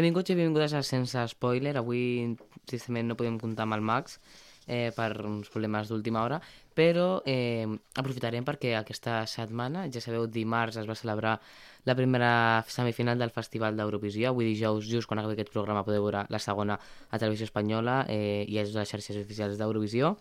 Benvinguts 0.00 0.30
i 0.32 0.34
benvingudes 0.34 0.72
a 0.72 0.80
Sense 0.80 1.22
Spoiler. 1.28 1.74
Avui, 1.76 2.32
tristement, 2.64 3.04
no 3.10 3.16
podem 3.20 3.34
comptar 3.36 3.66
amb 3.66 3.76
el 3.76 3.82
Max 3.84 4.14
eh, 4.64 4.94
per 4.96 5.10
uns 5.28 5.50
problemes 5.52 5.90
d'última 5.90 6.22
hora, 6.22 6.38
però 6.72 7.18
eh, 7.28 7.66
aprofitarem 8.00 8.46
perquè 8.46 8.70
aquesta 8.78 9.18
setmana, 9.28 9.82
ja 9.92 10.00
sabeu, 10.00 10.24
dimarts 10.24 10.78
es 10.80 10.88
va 10.88 10.96
celebrar 10.96 11.34
la 11.84 11.96
primera 11.98 12.32
semifinal 12.64 13.20
del 13.20 13.34
Festival 13.34 13.76
d'Eurovisió. 13.76 14.30
Avui 14.30 14.48
dijous, 14.48 14.88
just 14.88 15.10
quan 15.10 15.20
acabi 15.20 15.36
aquest 15.36 15.52
programa, 15.52 15.84
podeu 15.84 16.06
veure 16.06 16.24
la 16.32 16.40
segona 16.40 16.78
a 16.80 17.20
Televisió 17.20 17.50
Espanyola 17.50 18.06
eh, 18.08 18.46
i 18.48 18.56
a 18.56 18.64
les 18.64 18.94
xarxes 18.94 19.20
oficials 19.20 19.60
d'Eurovisió. 19.60 20.14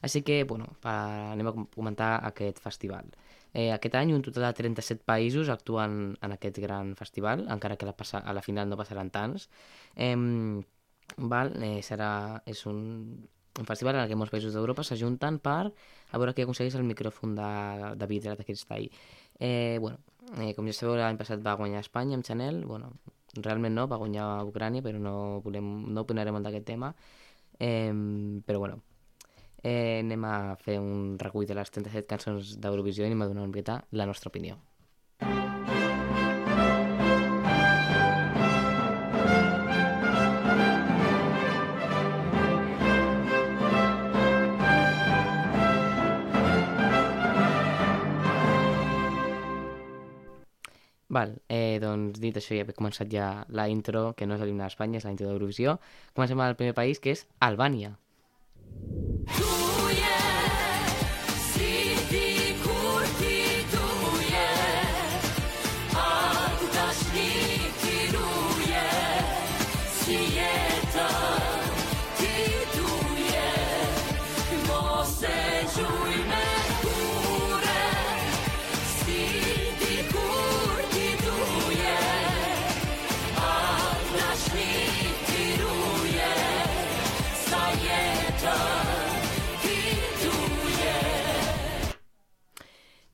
Així 0.00 0.24
que, 0.24 0.46
bueno, 0.48 0.72
pa, 0.80 0.96
anem 1.34 1.52
a 1.52 1.58
comentar 1.76 2.14
aquest 2.32 2.64
festival. 2.64 3.12
Eh, 3.52 3.70
aquest 3.74 3.96
any 3.98 4.12
un 4.14 4.22
total 4.22 4.48
de 4.48 4.52
37 4.62 5.04
països 5.06 5.50
actuen 5.50 6.16
en 6.22 6.36
aquest 6.36 6.58
gran 6.62 6.94
festival, 6.96 7.46
encara 7.50 7.76
que 7.76 7.88
la 7.88 7.96
passa, 7.96 8.18
a 8.18 8.34
la 8.36 8.42
final 8.42 8.68
no 8.68 8.78
passaran 8.80 9.10
tants. 9.10 9.48
Eh, 9.96 10.14
val, 11.16 11.54
eh, 11.62 11.80
serà, 11.82 12.10
és 12.46 12.64
un, 12.70 12.80
un 13.58 13.66
festival 13.66 13.98
en 13.98 14.08
què 14.10 14.18
molts 14.18 14.32
països 14.34 14.54
d'Europa 14.54 14.84
s'ajunten 14.86 15.38
per 15.42 15.70
a 15.70 16.18
veure 16.18 16.34
qui 16.34 16.44
aconsegueix 16.46 16.76
el 16.78 16.86
micròfon 16.86 17.34
de, 17.38 17.50
de 17.98 18.10
vidre 18.10 18.36
de 18.38 18.46
cristal. 18.46 18.86
Eh, 19.38 19.78
bueno, 19.80 19.98
eh, 20.38 20.52
com 20.54 20.68
ja 20.68 20.76
sabeu, 20.76 20.96
l'any 21.00 21.18
passat 21.20 21.42
va 21.44 21.56
guanyar 21.58 21.82
Espanya 21.84 22.18
amb 22.18 22.26
Chanel, 22.26 22.62
bueno, 22.66 22.92
realment 23.36 23.74
no, 23.74 23.86
va 23.90 23.98
guanyar 24.00 24.28
Ucrània, 24.48 24.84
però 24.86 25.00
no, 25.02 25.16
volem, 25.44 25.70
no 25.94 26.06
opinarem 26.06 26.36
molt 26.36 26.46
d'aquest 26.46 26.66
tema. 26.72 26.94
Eh, 27.58 27.92
però 28.46 28.62
bueno, 28.62 28.80
eh, 29.62 30.00
anem 30.00 30.24
a 30.24 30.56
fer 30.64 30.78
un 30.80 31.16
recull 31.20 31.46
de 31.46 31.56
les 31.58 31.70
37 31.70 32.08
cançons 32.08 32.56
d'Eurovisió 32.58 33.04
i 33.04 33.10
anem 33.10 33.22
a 33.22 33.30
donar 33.30 33.46
una 33.46 33.52
miqueta 33.52 33.82
la 33.92 34.06
nostra 34.06 34.32
opinió. 34.32 34.58
Val, 51.10 51.32
eh, 51.48 51.78
doncs 51.82 52.20
dit 52.22 52.36
això 52.38 52.54
ja 52.54 52.62
he 52.62 52.74
començat 52.76 53.10
ja 53.10 53.44
la 53.50 53.66
intro, 53.68 54.12
que 54.16 54.28
no 54.30 54.36
és 54.38 54.44
l'himne 54.46 54.62
d'Espanya, 54.62 55.00
és 55.02 55.08
la 55.08 55.10
intro 55.10 55.26
d'Eurovisió. 55.26 55.80
Comencem 56.14 56.40
al 56.44 56.54
primer 56.60 56.76
país, 56.78 57.02
que 57.02 57.10
és 57.16 57.26
Albània. 57.40 57.96
Cool. 59.32 59.69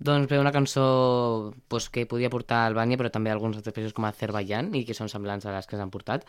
Doncs 0.06 0.28
bé, 0.30 0.38
una 0.38 0.52
cançó 0.52 1.54
pues, 1.68 1.88
que 1.90 2.06
podia 2.06 2.30
portar 2.30 2.60
Albània, 2.66 2.98
però 3.00 3.10
també 3.10 3.32
alguns 3.32 3.56
altres 3.58 3.74
països 3.74 3.94
com 3.96 4.04
Azerbaijan, 4.06 4.68
i 4.78 4.84
que 4.86 4.94
són 4.94 5.10
semblants 5.10 5.46
a 5.46 5.54
les 5.54 5.66
que 5.66 5.78
s'han 5.80 5.90
portat. 5.90 6.26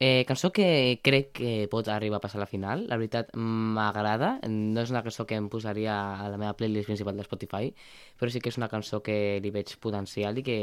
Eh, 0.00 0.24
cançó 0.26 0.50
que 0.52 1.00
crec 1.06 1.30
que 1.38 1.50
pot 1.70 1.88
arribar 1.92 2.18
a 2.18 2.22
passar 2.24 2.40
a 2.40 2.44
la 2.44 2.48
final. 2.50 2.86
La 2.88 2.96
veritat, 2.96 3.28
m'agrada. 3.36 4.38
No 4.48 4.82
és 4.82 4.94
una 4.94 5.02
cançó 5.04 5.26
que 5.28 5.36
em 5.36 5.50
posaria 5.52 5.94
a 6.16 6.30
la 6.32 6.38
meva 6.40 6.54
playlist 6.56 6.88
principal 6.88 7.16
de 7.20 7.26
Spotify, 7.28 7.70
però 8.18 8.32
sí 8.32 8.40
que 8.40 8.50
és 8.50 8.58
una 8.58 8.70
cançó 8.72 9.02
que 9.04 9.18
li 9.44 9.52
veig 9.54 9.76
potencial 9.84 10.40
i 10.40 10.46
que 10.46 10.58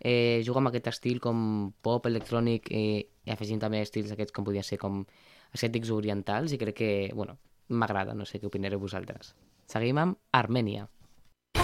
eh, 0.00 0.42
juga 0.44 0.60
amb 0.64 0.72
aquest 0.72 0.90
estil 0.92 1.22
com 1.24 1.70
pop, 1.86 2.10
electrònic 2.10 2.68
i, 2.70 2.84
i 3.24 3.32
afegint 3.32 3.62
també 3.62 3.80
estils 3.86 4.12
aquests 4.12 4.34
com 4.34 4.44
podien 4.44 4.66
ser 4.66 4.80
com 4.82 5.04
ascètics 5.54 5.94
orientals 5.94 6.52
i 6.52 6.60
crec 6.60 6.82
que, 6.82 6.92
bueno, 7.14 7.38
m'agrada. 7.68 8.14
No 8.14 8.26
sé 8.26 8.42
què 8.42 8.50
opinareu 8.50 8.82
vosaltres. 8.82 9.36
Seguim 9.70 10.02
amb 10.02 10.20
Armènia. 10.36 10.90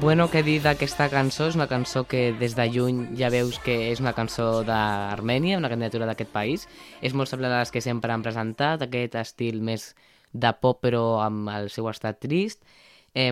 Bueno, 0.00 0.30
què 0.32 0.40
dir 0.40 0.54
d'aquesta 0.64 1.10
cançó? 1.12 1.50
És 1.50 1.56
una 1.58 1.66
cançó 1.68 2.06
que 2.08 2.30
des 2.40 2.54
de 2.56 2.64
lluny 2.72 3.00
ja 3.18 3.28
veus 3.28 3.58
que 3.60 3.74
és 3.90 4.00
una 4.00 4.14
cançó 4.16 4.62
d'Armènia, 4.64 5.58
una 5.60 5.68
candidatura 5.68 6.06
d'aquest 6.08 6.30
país. 6.32 6.64
És 7.04 7.12
molt 7.12 7.28
semblant 7.28 7.52
a 7.52 7.58
les 7.60 7.72
que 7.74 7.82
sempre 7.84 8.14
han 8.14 8.24
presentat, 8.24 8.80
aquest 8.86 9.18
estil 9.20 9.60
més 9.60 9.90
de 10.32 10.54
pop 10.62 10.80
però 10.80 11.02
amb 11.20 11.50
el 11.52 11.68
seu 11.74 11.90
estat 11.92 12.16
trist. 12.24 12.64
Eh, 13.12 13.28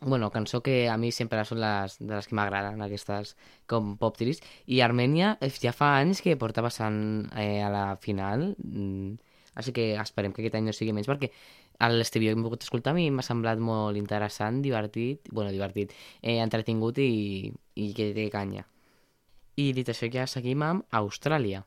bueno, 0.00 0.30
cançó 0.30 0.62
que 0.62 0.88
a 0.88 0.96
mi 0.96 1.12
sempre 1.12 1.44
són 1.44 1.60
les, 1.60 1.98
de 2.00 2.14
les 2.14 2.30
que 2.30 2.38
m'agraden, 2.40 2.80
aquestes 2.80 3.36
com 3.68 3.98
pop 4.00 4.16
trist. 4.16 4.48
I 4.64 4.80
Armènia 4.80 5.36
ja 5.60 5.76
fa 5.76 5.98
anys 5.98 6.24
que 6.24 6.38
porta 6.40 6.64
passant 6.64 7.28
eh, 7.36 7.60
a 7.60 7.68
la 7.68 7.86
final, 8.00 8.54
mm, 8.56 9.33
així 9.54 9.74
que 9.74 9.86
esperem 10.00 10.34
que 10.34 10.42
aquest 10.42 10.58
any 10.58 10.68
no 10.68 10.74
sigui 10.76 10.94
menys, 10.96 11.08
perquè 11.10 11.30
a 11.78 11.90
l'estiu 11.90 12.28
hem 12.30 12.44
pogut 12.46 12.66
escoltar, 12.66 12.94
a 12.94 12.98
mi 12.98 13.08
m'ha 13.10 13.26
semblat 13.26 13.62
molt 13.62 13.98
interessant, 14.00 14.62
divertit, 14.62 15.30
bueno, 15.32 15.52
divertit, 15.54 15.94
eh, 16.22 16.38
entretingut 16.42 16.98
i, 17.02 17.52
i 17.74 17.92
que 17.96 18.12
té 18.16 18.28
canya. 18.32 18.66
I 19.56 19.70
dit 19.72 19.88
això 19.88 20.10
ja 20.10 20.26
seguim 20.26 20.62
amb 20.66 20.98
Austràlia. 21.02 21.62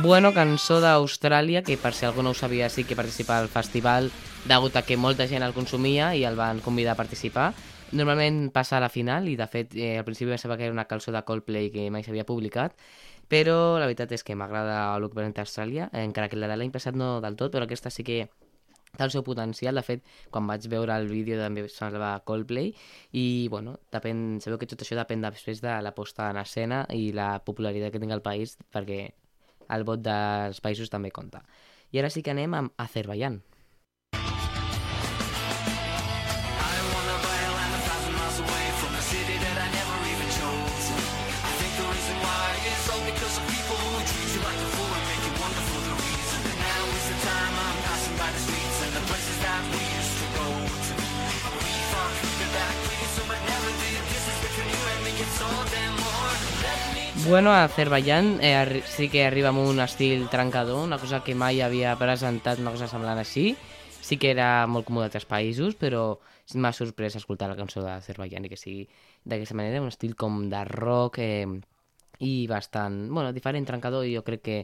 Bueno, 0.00 0.30
cançó 0.30 0.76
d'Austràlia, 0.78 1.64
que 1.66 1.74
per 1.80 1.90
si 1.90 2.04
algú 2.06 2.22
no 2.22 2.30
ho 2.30 2.36
sabia 2.38 2.68
sí 2.70 2.84
que 2.86 2.94
participa 2.94 3.34
al 3.40 3.48
festival 3.50 4.12
degut 4.46 4.76
a 4.78 4.84
que 4.86 4.96
molta 4.96 5.26
gent 5.26 5.42
el 5.42 5.56
consumia 5.56 6.12
i 6.14 6.22
el 6.28 6.38
van 6.38 6.60
convidar 6.62 6.92
a 6.94 7.00
participar. 7.00 7.48
Normalment 7.98 8.52
passa 8.54 8.76
a 8.78 8.80
la 8.84 8.92
final 8.94 9.26
i 9.26 9.34
de 9.36 9.48
fet 9.50 9.74
eh, 9.74 9.96
al 9.98 10.06
principi 10.06 10.30
pensava 10.30 10.56
que 10.56 10.68
era 10.68 10.76
una 10.76 10.86
cançó 10.86 11.10
de 11.10 11.24
Coldplay 11.26 11.72
que 11.74 11.88
mai 11.90 12.06
s'havia 12.06 12.26
publicat, 12.28 12.78
però 13.26 13.58
la 13.82 13.90
veritat 13.90 14.14
és 14.14 14.22
que 14.22 14.38
m'agrada 14.38 14.80
el 14.94 15.08
que 15.08 15.18
presenta 15.18 15.42
Austràlia, 15.42 15.90
encara 16.06 16.30
que 16.30 16.38
la 16.38 16.46
de 16.46 16.62
l'any 16.62 16.70
passat 16.70 16.94
no 16.94 17.16
del 17.24 17.34
tot, 17.34 17.50
però 17.50 17.66
aquesta 17.66 17.90
sí 17.90 18.06
que 18.06 18.28
té 18.94 19.04
el 19.04 19.10
seu 19.10 19.26
potencial. 19.26 19.74
De 19.74 19.82
fet, 19.82 20.06
quan 20.30 20.46
vaig 20.46 20.70
veure 20.70 20.94
el 20.94 21.10
vídeo 21.10 21.42
també 21.42 21.66
semblava 21.72 22.20
Coldplay 22.22 22.70
i, 23.10 23.48
bueno, 23.50 23.80
depèn, 23.90 24.38
sabeu 24.44 24.62
que 24.62 24.70
tot 24.70 24.86
això 24.86 24.94
depèn 25.00 25.26
després 25.26 25.64
de 25.64 25.80
la 25.82 25.96
posta 25.96 26.30
en 26.30 26.38
escena 26.38 26.84
i 26.94 27.10
la 27.10 27.40
popularitat 27.42 27.90
que 27.90 27.98
tingui 27.98 28.14
el 28.14 28.22
país, 28.22 28.54
perquè 28.70 29.08
el 29.74 29.84
vot 29.88 30.02
dels 30.04 30.60
països 30.64 30.90
també 30.92 31.12
compta. 31.14 31.42
I 31.92 32.00
ara 32.02 32.10
sí 32.12 32.22
que 32.22 32.32
anem 32.34 32.54
amb 32.54 32.84
Azerbaijan. 32.84 33.40
Bueno, 57.28 57.50
a 57.50 57.64
Azerbaijan 57.64 58.38
eh, 58.40 58.82
sí 58.86 59.10
que 59.10 59.26
arriba 59.26 59.50
amb 59.50 59.60
un 59.60 59.80
estil 59.84 60.30
trencador, 60.32 60.80
una 60.80 60.96
cosa 60.96 61.20
que 61.20 61.34
mai 61.36 61.60
havia 61.60 61.92
presentat, 62.00 62.56
una 62.62 62.72
cosa 62.72 62.88
semblant 62.88 63.20
així. 63.20 63.52
Sí 64.00 64.16
que 64.16 64.30
era 64.32 64.64
molt 64.64 64.88
comú 64.88 65.02
d'altres 65.02 65.28
països, 65.28 65.76
però 65.76 66.16
m'ha 66.56 66.72
sorprès 66.72 67.18
escoltar 67.20 67.50
la 67.50 67.58
cançó 67.58 67.84
d'Azerbaijan 67.84 68.48
i 68.48 68.48
que 68.48 68.56
sigui 68.56 68.86
d'aquesta 69.28 69.58
manera, 69.60 69.82
un 69.84 69.92
estil 69.92 70.16
com 70.16 70.46
de 70.48 70.64
rock 70.72 71.20
eh, 71.20 71.44
i 72.24 72.46
bastant, 72.48 73.02
bueno, 73.12 73.34
diferent, 73.36 73.68
trencador, 73.68 74.08
i 74.08 74.16
jo 74.16 74.24
crec 74.24 74.44
que, 74.48 74.58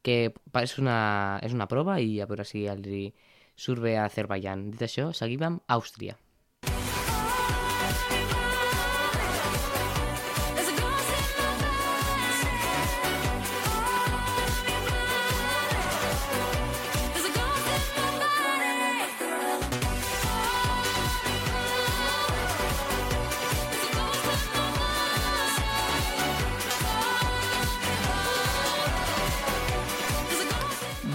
que 0.00 0.18
és 0.64 0.78
una, 0.80 0.98
és 1.44 1.52
una 1.52 1.68
prova 1.68 2.00
i 2.00 2.22
a 2.24 2.30
veure 2.30 2.48
si 2.48 2.64
els 2.64 2.88
surt 3.60 3.84
bé 3.84 3.98
a 4.00 4.08
Azerbaijan. 4.08 4.70
Dit 4.72 4.88
això, 4.88 5.12
seguim 5.12 5.44
amb 5.50 5.68
Àustria. 5.68 6.16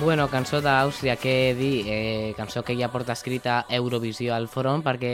Bueno, 0.02 0.26
cançó 0.34 0.64
d'Àustria, 0.66 1.14
què 1.22 1.54
dir? 1.54 1.84
Eh, 1.86 2.34
cançó 2.34 2.64
que 2.66 2.74
ja 2.74 2.88
porta 2.90 3.14
escrita 3.14 3.60
Eurovisió 3.70 4.34
al 4.34 4.48
front 4.50 4.82
perquè 4.82 5.12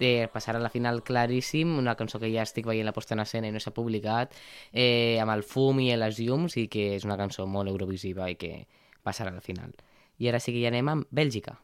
eh, 0.00 0.26
passarà 0.32 0.58
a 0.58 0.64
la 0.64 0.72
final 0.74 1.04
claríssim, 1.06 1.76
una 1.78 1.94
cançó 1.94 2.18
que 2.18 2.32
ja 2.32 2.42
estic 2.42 2.66
veient 2.66 2.88
la 2.88 2.96
posta 2.96 3.14
en 3.14 3.22
escena 3.22 3.46
i 3.46 3.54
no 3.54 3.62
s'ha 3.62 3.70
publicat, 3.76 4.34
eh, 4.72 5.22
amb 5.22 5.36
el 5.36 5.46
fum 5.46 5.78
i 5.86 5.92
les 5.94 6.18
llums, 6.18 6.58
i 6.58 6.66
que 6.66 6.96
és 6.96 7.06
una 7.06 7.20
cançó 7.20 7.46
molt 7.46 7.70
eurovisiva 7.70 8.26
i 8.26 8.34
que 8.34 8.66
passarà 9.06 9.30
a 9.30 9.38
la 9.38 9.44
final. 9.44 9.70
I 10.18 10.34
ara 10.34 10.42
sí 10.42 10.50
que 10.50 10.66
ja 10.66 10.74
anem 10.74 10.90
amb 10.90 11.14
Bèlgica. 11.14 11.54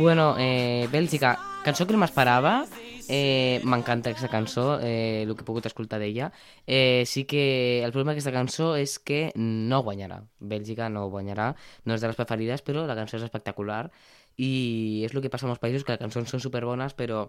Bueno, 0.00 0.34
eh, 0.38 0.88
Bèlgica, 0.90 1.38
cançó 1.62 1.84
que 1.86 1.92
no 1.92 1.98
m'esperava, 2.00 2.64
eh, 3.12 3.60
m'encanta 3.68 4.08
aquesta 4.08 4.30
cançó, 4.32 4.78
eh, 4.80 5.24
el 5.26 5.34
que 5.36 5.44
he 5.44 5.48
pogut 5.48 5.66
escoltar 5.68 5.98
d'ella. 6.00 6.30
Eh, 6.66 7.04
sí 7.04 7.26
que 7.28 7.84
el 7.84 7.92
problema 7.92 8.14
d'aquesta 8.14 8.32
cançó 8.32 8.70
és 8.80 8.96
que 8.98 9.30
no 9.36 9.82
guanyarà. 9.84 10.22
Bèlgica 10.40 10.88
no 10.88 11.10
guanyarà, 11.12 11.50
no 11.84 11.94
és 11.94 12.00
de 12.00 12.08
les 12.08 12.16
preferides, 12.16 12.64
però 12.64 12.86
la 12.88 12.96
cançó 12.96 13.18
és 13.18 13.28
espectacular 13.28 13.90
i 14.38 15.04
és 15.04 15.12
el 15.12 15.20
que 15.20 15.28
passa 15.28 15.44
en 15.44 15.52
molts 15.52 15.60
països, 15.60 15.84
que 15.84 15.92
les 15.92 16.00
cançons 16.00 16.32
són 16.32 16.40
superbones, 16.40 16.96
però 16.96 17.26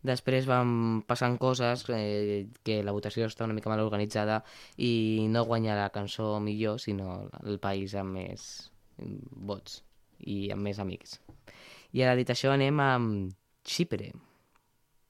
després 0.00 0.48
van 0.48 1.02
passant 1.04 1.36
coses, 1.36 1.84
eh, 1.92 2.48
que 2.64 2.80
la 2.82 2.96
votació 2.96 3.28
està 3.28 3.44
una 3.44 3.52
mica 3.52 3.68
mal 3.68 3.84
organitzada 3.84 4.40
i 4.78 5.28
no 5.28 5.44
guanya 5.44 5.76
la 5.76 5.92
cançó 5.92 6.40
millor, 6.40 6.80
sinó 6.80 7.28
el 7.44 7.60
país 7.60 7.92
amb 7.94 8.16
més 8.16 8.70
vots 8.96 9.82
i 10.24 10.48
amb 10.50 10.62
més 10.64 10.80
amics. 10.80 11.20
I 11.94 12.02
ara 12.02 12.16
dit 12.18 12.30
això 12.30 12.50
anem 12.50 12.80
amb 12.82 13.34
Xipre. 13.64 14.10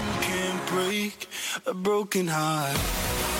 Can't 0.04 0.60
break 0.68 1.28
a 1.64 1.72
broken 1.72 2.28
heart 2.28 3.33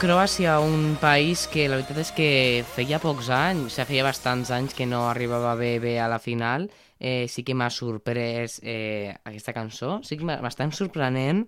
Croàcia, 0.00 0.54
un 0.64 0.96
país 0.96 1.42
que 1.52 1.66
la 1.68 1.76
veritat 1.76 1.98
és 2.00 2.10
que 2.16 2.28
feia 2.72 2.96
pocs 3.02 3.26
anys, 3.36 3.66
o 3.66 3.72
sigui, 3.74 3.84
feia 3.90 4.04
bastants 4.06 4.48
anys 4.56 4.72
que 4.72 4.86
no 4.88 5.02
arribava 5.10 5.50
bé 5.60 5.74
bé 5.82 5.98
a 6.00 6.06
la 6.08 6.16
final. 6.18 6.70
Eh, 6.96 7.28
sí 7.28 7.44
que 7.44 7.52
m'ha 7.52 7.68
sorprès 7.68 8.62
eh, 8.64 9.12
aquesta 9.28 9.52
cançó, 9.52 9.98
sí 10.00 10.16
que 10.16 10.24
m'estan 10.24 10.72
sorprenent 10.72 11.42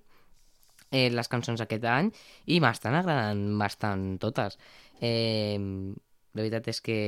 eh, 0.91 1.09
les 1.17 1.33
cançons 1.33 1.65
aquest 1.65 1.89
any 1.89 2.13
i 2.53 2.61
m'estan 2.61 2.99
agradant 3.01 3.41
bastant 3.63 4.05
totes. 4.21 4.61
Eh, 5.01 5.57
la 6.33 6.41
veritat 6.41 6.69
és 6.73 6.81
que... 6.81 6.99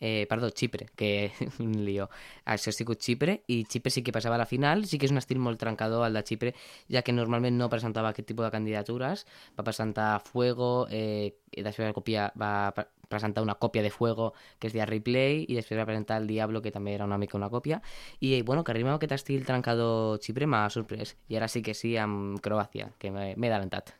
Eh, 0.00 0.24
perdó, 0.30 0.48
Xipre, 0.50 0.86
que 0.96 1.30
un 1.60 1.74
lío. 1.84 2.08
Això 2.48 2.70
ha 2.70 2.74
sigut 2.74 3.02
Xipre, 3.04 3.42
i 3.52 3.64
Xipre 3.68 3.92
sí 3.92 4.02
que 4.02 4.14
passava 4.16 4.38
a 4.38 4.40
la 4.40 4.48
final, 4.48 4.86
sí 4.88 4.98
que 4.98 5.06
és 5.06 5.12
un 5.12 5.20
estil 5.20 5.38
molt 5.44 5.60
trencador 5.60 6.06
el 6.06 6.16
de 6.16 6.22
Xipre, 6.24 6.54
ja 6.88 7.02
que 7.04 7.12
normalment 7.12 7.58
no 7.60 7.68
presentava 7.68 8.14
aquest 8.14 8.30
tipus 8.32 8.48
de 8.48 8.54
candidatures, 8.54 9.26
va 9.58 9.66
presentar 9.66 10.08
Fuego, 10.24 10.88
eh, 10.90 11.36
i 11.52 11.66
després 11.66 11.90
va, 11.90 11.92
copiar, 11.94 12.30
va 12.40 12.72
presentar 13.10 13.44
una 13.44 13.58
còpia 13.60 13.84
de 13.84 13.90
Fuego, 13.90 14.32
que 14.58 14.70
es 14.70 14.72
deia 14.72 14.88
Replay, 14.88 15.44
i 15.44 15.58
després 15.58 15.82
va 15.82 15.86
presentar 15.86 16.22
El 16.22 16.30
Diablo, 16.30 16.64
que 16.64 16.72
també 16.72 16.94
era 16.96 17.04
una 17.04 17.18
mica 17.20 17.36
una 17.36 17.50
còpia, 17.52 17.82
i 18.20 18.40
bueno, 18.40 18.64
que 18.64 18.72
arriba 18.72 18.94
amb 18.94 19.02
aquest 19.02 19.18
estil 19.20 19.44
trencador 19.44 20.18
Xipre 20.24 20.48
m'ha 20.48 20.64
sorprès, 20.72 21.18
i 21.28 21.36
ara 21.36 21.50
sí 21.50 21.60
que 21.60 21.76
sí 21.76 21.98
amb 22.00 22.40
Croàcia, 22.40 22.94
que 22.98 23.12
m'he 23.12 23.34
adelantat. 23.36 23.99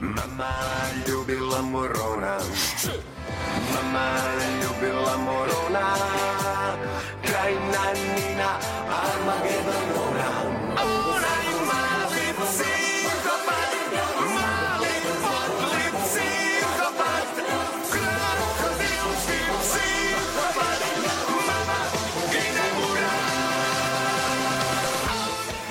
Mama 0.00 0.52
ljubila 1.08 1.62
morona. 1.62 2.38
Mama 3.74 4.06
ljubila 4.60 5.16
morona. 5.16 5.96
Krajina 7.22 7.92
Nina 7.94 8.50
Armagedonona 8.90 9.95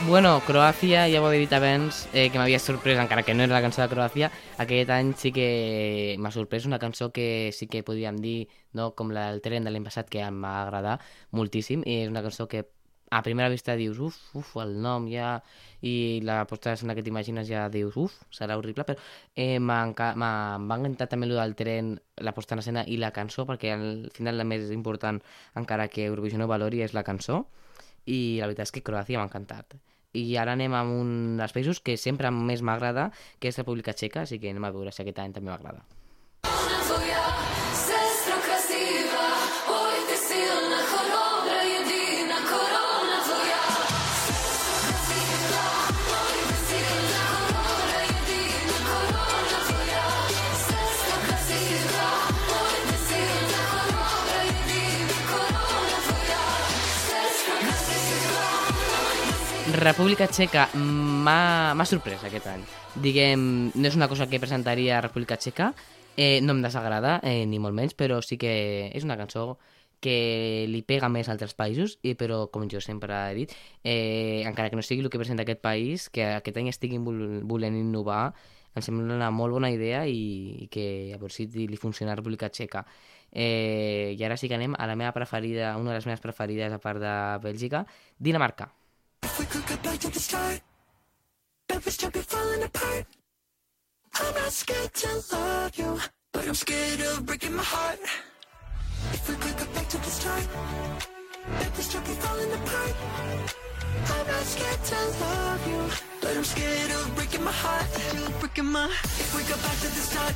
Bueno, 0.07 0.39
Croàcia, 0.45 1.07
ja 1.09 1.17
ho 1.17 1.31
he 1.33 1.39
dit 1.41 1.53
abans, 1.57 2.03
eh, 2.13 2.27
que 2.29 2.37
m'havia 2.37 2.59
sorprès, 2.61 2.99
encara 3.01 3.23
que 3.25 3.33
no 3.33 3.41
era 3.41 3.55
la 3.55 3.61
cançó 3.63 3.81
de 3.81 3.87
Croàcia, 3.89 4.27
aquest 4.61 4.91
any 4.93 5.13
sí 5.17 5.31
que 5.33 6.15
m'ha 6.21 6.29
sorprès 6.29 6.67
una 6.69 6.77
cançó 6.77 7.07
que 7.11 7.49
sí 7.57 7.65
que 7.65 7.81
podríem 7.81 8.19
dir, 8.21 8.47
no, 8.77 8.91
com 8.93 9.09
la 9.09 9.31
del 9.31 9.41
tren 9.41 9.65
de 9.65 9.71
l'any 9.73 9.87
passat, 9.87 10.05
que 10.13 10.21
em 10.21 10.37
va 10.45 10.51
agradar 10.61 10.99
moltíssim, 11.31 11.81
i 11.89 12.03
és 12.03 12.11
una 12.11 12.21
cançó 12.21 12.45
que 12.51 12.67
a 13.09 13.21
primera 13.25 13.49
vista 13.49 13.73
dius, 13.79 13.97
uf, 13.97 14.19
uf, 14.37 14.51
el 14.61 14.75
nom 14.83 15.07
ja, 15.09 15.39
i 15.81 16.21
la 16.21 16.37
posta 16.45 16.69
d'escena 16.69 16.93
que 16.93 17.01
t'imagines 17.01 17.49
ja 17.49 17.65
dius, 17.73 17.97
uf, 17.97 18.19
serà 18.29 18.59
horrible, 18.61 18.85
però 18.85 19.01
eh, 19.33 19.57
m'ha 19.57 19.81
encantat 19.89 21.09
també 21.15 21.31
el 21.31 21.33
del 21.39 21.57
tren, 21.57 21.95
la 22.21 22.35
posta 22.37 22.53
en 22.53 22.61
escena 22.61 22.85
i 22.85 22.99
la 23.01 23.09
cançó, 23.09 23.47
perquè 23.49 23.73
al 23.73 24.11
final 24.13 24.37
la 24.37 24.45
més 24.45 24.69
important, 24.69 25.17
encara 25.55 25.89
que 25.89 26.05
Eurovisió 26.05 26.37
no 26.37 26.51
valori, 26.51 26.85
és 26.85 26.93
la 26.93 27.03
cançó, 27.03 27.47
i 28.05 28.37
la 28.37 28.45
veritat 28.45 28.69
és 28.69 28.77
que 28.77 28.85
Croàcia 28.85 29.17
m'ha 29.17 29.25
encantat 29.31 29.73
i 30.15 30.37
ara 30.39 30.55
anem 30.55 30.73
a 30.73 30.83
un 30.87 31.35
dels 31.39 31.53
països 31.55 31.81
que 31.83 31.97
sempre 31.99 32.31
més 32.31 32.63
m'agrada, 32.65 33.09
que 33.39 33.51
és 33.51 33.61
República 33.61 33.93
Txeca, 33.93 34.23
així 34.23 34.39
que 34.39 34.55
anem 34.55 34.67
a 34.67 34.73
veure 34.75 34.95
si 34.95 35.03
aquest 35.03 35.21
any 35.23 35.35
també 35.35 35.51
m'agrada. 35.51 35.83
República 59.75 60.27
Txeca 60.27 60.69
m'ha 60.75 61.85
sorprès 61.89 62.23
aquest 62.23 62.47
any. 62.47 62.63
Diguem, 63.03 63.41
no 63.75 63.87
és 63.89 63.95
una 63.97 64.07
cosa 64.07 64.27
que 64.31 64.39
presentaria 64.39 65.01
República 65.03 65.37
Txeca, 65.37 65.73
eh, 66.15 66.39
no 66.41 66.53
em 66.55 66.61
desagrada, 66.63 67.19
eh, 67.23 67.45
ni 67.45 67.59
molt 67.59 67.75
menys, 67.75 67.95
però 67.97 68.21
sí 68.23 68.37
que 68.39 68.91
és 68.95 69.03
una 69.03 69.17
cançó 69.19 69.57
que 69.99 70.65
li 70.69 70.81
pega 70.85 71.09
més 71.09 71.27
a 71.27 71.33
altres 71.33 71.55
països, 71.57 71.97
i, 72.03 72.13
però 72.15 72.45
com 72.53 72.67
jo 72.71 72.79
sempre 72.83 73.15
he 73.31 73.35
dit, 73.35 73.55
eh, 73.83 74.43
encara 74.45 74.69
que 74.69 74.79
no 74.79 74.85
sigui 74.85 75.03
el 75.03 75.09
que 75.09 75.19
presenta 75.19 75.43
aquest 75.43 75.61
país, 75.65 76.09
que 76.09 76.23
aquest 76.35 76.61
any 76.61 76.69
estiguin 76.69 77.03
volent 77.47 77.75
innovar, 77.75 78.33
em 78.75 78.83
sembla 78.83 79.15
una 79.15 79.31
molt 79.31 79.55
bona 79.55 79.71
idea 79.71 80.05
i, 80.05 80.65
i 80.65 80.69
que 80.71 80.87
a 81.15 81.19
veure 81.19 81.33
si 81.33 81.47
li 81.47 81.77
funciona 81.79 82.13
a 82.13 82.19
República 82.19 82.51
Txeca. 82.51 82.85
Eh, 83.31 84.15
I 84.15 84.23
ara 84.23 84.37
sí 84.37 84.47
que 84.47 84.55
anem 84.55 84.75
a 84.77 84.87
la 84.87 84.95
meva 84.95 85.13
preferida, 85.15 85.75
una 85.77 85.91
de 85.91 85.99
les 85.99 86.07
meves 86.07 86.23
preferides 86.23 86.71
a 86.71 86.79
part 86.83 86.99
de 86.99 87.13
Bèlgica, 87.43 87.85
Dinamarca. 88.19 88.71
If 89.23 89.39
we 89.39 89.45
could 89.45 89.65
get 89.67 89.83
back 89.83 89.99
to 89.99 90.09
the 90.09 90.19
start, 90.19 90.61
Memphis 91.69 91.97
jump 91.97 92.13
be 92.13 92.21
falling 92.21 92.63
apart. 92.63 93.05
I'm 94.13 94.33
not 94.33 94.51
scared 94.51 94.93
to 94.93 95.23
love 95.31 95.77
you. 95.77 95.99
But 96.35 96.49
I'm 96.49 96.53
scared 96.53 96.99
of 96.99 97.25
breaking 97.25 97.55
my 97.55 97.63
heart. 97.63 97.97
If 99.13 99.29
we 99.29 99.35
could 99.35 99.57
go 99.57 99.65
back 99.73 99.87
to 99.87 99.97
the 99.97 100.11
start, 100.19 100.45
let 101.61 101.73
this 101.75 101.89
truck 101.89 102.03
be 102.03 102.11
falling 102.11 102.51
apart. 102.51 102.93
I'm 104.11 104.27
not 104.27 104.43
scared 104.43 104.83
to 104.83 104.95
love 105.23 105.65
you, 105.65 105.81
but 106.19 106.35
I'm 106.35 106.43
scared 106.43 106.91
of 106.91 107.15
breaking 107.15 107.41
my 107.41 107.53
heart. 107.53 107.87
Breaking 108.41 108.65
my. 108.65 108.87
If 109.23 109.33
we 109.33 109.43
go 109.43 109.55
back 109.63 109.77
to 109.79 109.87
the 109.95 110.03
start, 110.11 110.35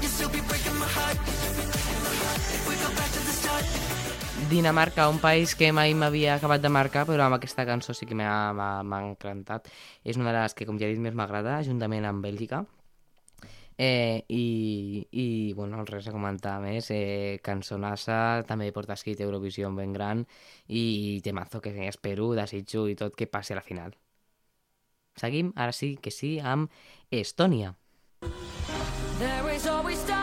you'll 0.00 0.10
still 0.10 0.30
be 0.30 0.40
breaking 0.40 0.76
my 0.76 0.88
heart. 0.88 1.18
If 1.20 2.66
we 2.66 2.74
go 2.76 2.88
back 2.96 3.10
to 3.12 3.20
the 3.28 3.34
start. 3.36 4.01
Dinamarca, 4.50 5.08
un 5.08 5.18
país 5.18 5.54
que 5.54 5.72
mai 5.72 5.94
m'havia 5.94 6.36
acabat 6.36 6.62
de 6.62 6.70
marcar, 6.72 7.02
però 7.08 7.24
amb 7.24 7.36
aquesta 7.36 7.64
cançó 7.68 7.94
sí 7.94 8.06
que 8.08 8.16
m'ha 8.16 9.00
encantat. 9.06 9.68
És 10.04 10.18
una 10.20 10.32
de 10.32 10.38
les 10.38 10.54
que, 10.54 10.66
com 10.68 10.78
ja 10.80 10.86
he 10.86 10.92
dit, 10.94 11.02
més 11.02 11.16
m'agrada, 11.16 11.58
juntament 11.66 12.06
amb 12.08 12.24
Bèlgica. 12.24 12.62
Eh, 13.78 14.24
i, 14.28 15.06
i, 15.10 15.26
bueno, 15.58 15.84
res 15.88 16.08
a 16.08 16.14
comentar 16.14 16.58
més. 16.62 16.90
Eh, 16.94 17.40
cançonassa, 17.42 18.44
també 18.48 18.70
porta 18.72 18.94
escrit 18.94 19.20
Eurovisió 19.20 19.72
ben 19.74 19.92
gran 19.92 20.24
i 20.68 21.20
temazo 21.24 21.60
que 21.60 21.74
espero, 21.88 22.32
desitjo 22.38 22.86
i 22.88 22.94
tot 22.94 23.16
que 23.16 23.26
passi 23.26 23.56
a 23.56 23.60
la 23.60 23.66
final. 23.66 23.96
Seguim, 25.16 25.52
ara 25.56 25.72
sí 25.76 25.96
que 26.00 26.10
sí, 26.10 26.38
amb 26.40 26.70
Estònia. 27.10 27.74
There 29.18 29.54
is 29.54 29.66
always 29.66 30.02
time 30.04 30.21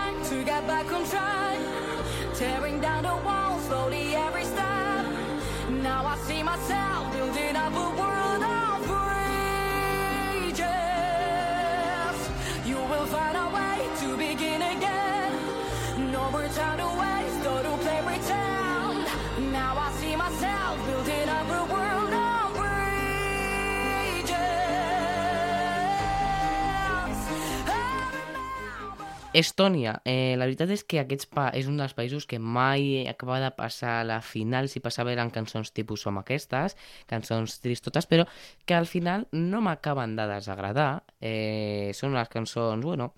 Estònia, 29.31 30.01
eh, 30.05 30.33
la 30.41 30.47
veritat 30.47 30.71
és 30.73 30.81
que 30.81 30.97
aquests 30.97 31.27
pa 31.29 31.49
és 31.53 31.67
un 31.69 31.75
dels 31.77 31.93
països 31.93 32.25
que 32.25 32.39
mai 32.41 33.05
acaba 33.07 33.37
de 33.43 33.51
passar 33.53 33.99
a 33.99 34.03
la 34.07 34.21
final 34.25 34.65
si 34.71 34.81
passava 34.81 35.11
eren 35.13 35.29
cançons 35.29 35.69
tipus 35.69 36.01
com 36.07 36.17
aquestes, 36.17 36.75
cançons 37.05 37.59
tristotes, 37.61 38.07
però 38.09 38.25
que 38.65 38.73
al 38.73 38.87
final 38.89 39.27
no 39.31 39.61
m'acaben 39.61 40.15
de 40.17 40.25
desagradar. 40.33 41.03
Eh, 41.21 41.91
són 41.93 42.17
unes 42.17 42.29
cançons, 42.33 42.83
bueno, 42.83 43.13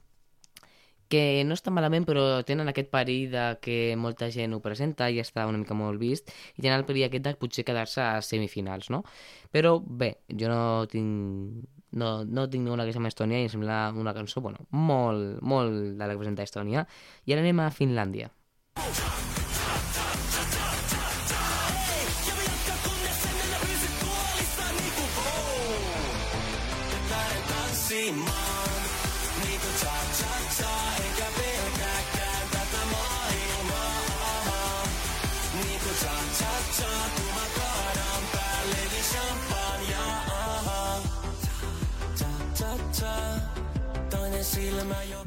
que 1.08 1.44
no 1.48 1.56
estan 1.56 1.75
malament, 1.75 2.03
però 2.08 2.44
tenen 2.44 2.68
aquest 2.68 2.91
perill 2.91 3.32
de 3.32 3.46
que 3.63 3.96
molta 3.96 4.27
gent 4.32 4.53
ho 4.56 4.60
presenta 4.60 5.10
i 5.10 5.20
està 5.24 5.48
una 5.48 5.60
mica 5.63 5.75
molt 5.75 6.00
vist, 6.00 6.32
i 6.58 6.62
tenen 6.62 6.80
el 6.80 6.88
perill 6.88 7.08
aquest 7.08 7.24
de 7.24 7.36
potser 7.39 7.63
quedar-se 7.68 8.03
a 8.03 8.22
semifinals, 8.24 8.91
no? 8.91 9.03
Però 9.51 9.77
bé, 9.80 10.18
jo 10.27 10.51
no 10.51 10.88
tinc 10.91 11.81
no, 11.92 12.12
no 12.26 12.48
tinc 12.52 12.66
ninguna 12.66 12.86
queixa 12.88 13.02
amb 13.02 13.12
Estònia 13.12 13.42
i 13.42 13.48
em 13.48 13.54
sembla 13.54 13.82
una 13.98 14.16
cançó, 14.18 14.44
bueno, 14.44 14.68
molt, 14.72 15.42
molt 15.42 15.98
de 15.98 16.06
la 16.06 16.14
que 16.14 16.22
presenta 16.24 16.48
Estònia. 16.48 16.86
I 17.26 17.36
ara 17.36 17.46
anem 17.46 17.64
a 17.64 17.72
Finlàndia. 17.76 18.32